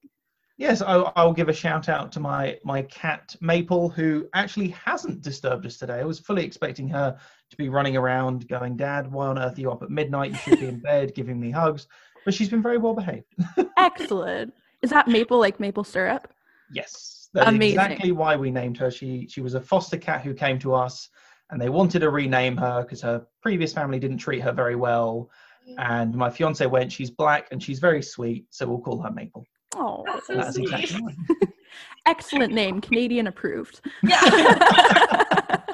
Yes, 0.57 0.83
I'll, 0.83 1.13
I'll 1.17 1.33
give 1.33 1.49
a 1.49 1.53
shout 1.53 1.89
out 1.89 2.13
to 2.13 2.21
my 2.21 2.57
my 2.63 2.83
cat 2.83 3.35
Maple, 3.41 3.89
who 3.89 4.29
actually 4.35 4.69
hasn't 4.69 5.21
disturbed 5.21 5.67
us 5.67 5.79
today. 5.79 5.95
I 5.95 6.05
was 6.05 6.21
fully 6.21 6.45
expecting 6.45 6.89
her 6.91 7.19
to 7.51 7.57
be 7.57 7.69
running 7.69 7.97
around, 7.97 8.47
going, 8.47 8.77
"Dad, 8.77 9.11
why 9.11 9.27
on 9.27 9.37
earth 9.37 9.59
are 9.59 9.61
you 9.61 9.73
up 9.73 9.83
at 9.83 9.91
midnight? 9.91 10.31
You 10.31 10.37
should 10.37 10.61
be 10.61 10.67
in 10.67 10.79
bed, 10.79 11.13
giving 11.17 11.41
me 11.41 11.51
hugs." 11.51 11.89
But 12.25 12.35
she's 12.35 12.49
been 12.49 12.63
very 12.63 12.79
well 12.79 12.95
behaved. 12.95 13.27
excellent 13.77 14.55
is 14.81 14.91
that 14.91 15.09
maple 15.09 15.41
like 15.41 15.59
maple 15.59 15.83
syrup 15.83 16.33
Yes, 16.71 17.14
that's 17.35 17.49
Amazing. 17.51 17.79
exactly 17.81 18.13
why 18.13 18.37
we 18.37 18.51
named 18.51 18.77
her. 18.79 18.91
She 18.91 19.27
she 19.29 19.41
was 19.43 19.55
a 19.55 19.61
foster 19.61 19.99
cat 19.99 20.23
who 20.23 20.33
came 20.35 20.59
to 20.61 20.75
us, 20.75 21.09
and 21.51 21.61
they 21.61 21.69
wanted 21.69 22.01
to 22.01 22.11
rename 22.11 22.57
her 22.57 22.83
because 22.83 23.03
her 23.03 23.27
previous 23.43 23.73
family 23.73 23.99
didn't 23.99 24.19
treat 24.19 24.41
her 24.41 24.53
very 24.53 24.77
well. 24.77 25.31
And 25.79 26.15
my 26.15 26.31
fiance 26.31 26.65
went, 26.67 26.93
"She's 26.93 27.11
black 27.11 27.49
and 27.51 27.63
she's 27.63 27.79
very 27.79 28.03
sweet, 28.03 28.47
so 28.51 28.67
we'll 28.67 28.81
call 28.81 29.01
her 29.03 29.11
Maple." 29.11 29.45
oh 29.77 30.05
That's 30.07 30.27
so 30.27 30.35
That's 30.35 30.55
sweet. 30.55 30.73
exactly 30.73 31.01
why. 31.03 31.13
excellent 32.07 32.53
name 32.53 32.81
canadian 32.81 33.27
approved 33.27 33.81
Yeah. 34.03 34.21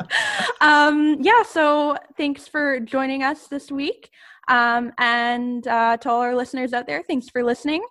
um, 0.61 1.18
yeah, 1.20 1.42
so 1.42 1.96
thanks 2.16 2.46
for 2.49 2.81
joining 2.81 3.23
us 3.23 3.46
this 3.49 3.70
week. 3.70 4.11
Um, 4.49 4.92
and 4.99 5.66
uh, 5.66 5.96
to 5.99 6.11
all 6.11 6.20
our 6.23 6.35
listeners 6.35 6.73
out 6.73 6.87
there, 6.87 7.03
thanks 7.03 7.29
for 7.29 7.42
listening 7.42 7.85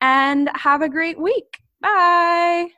and 0.00 0.50
have 0.54 0.82
a 0.82 0.88
great 0.88 1.18
week. 1.18 1.58
Bye. 1.80 2.68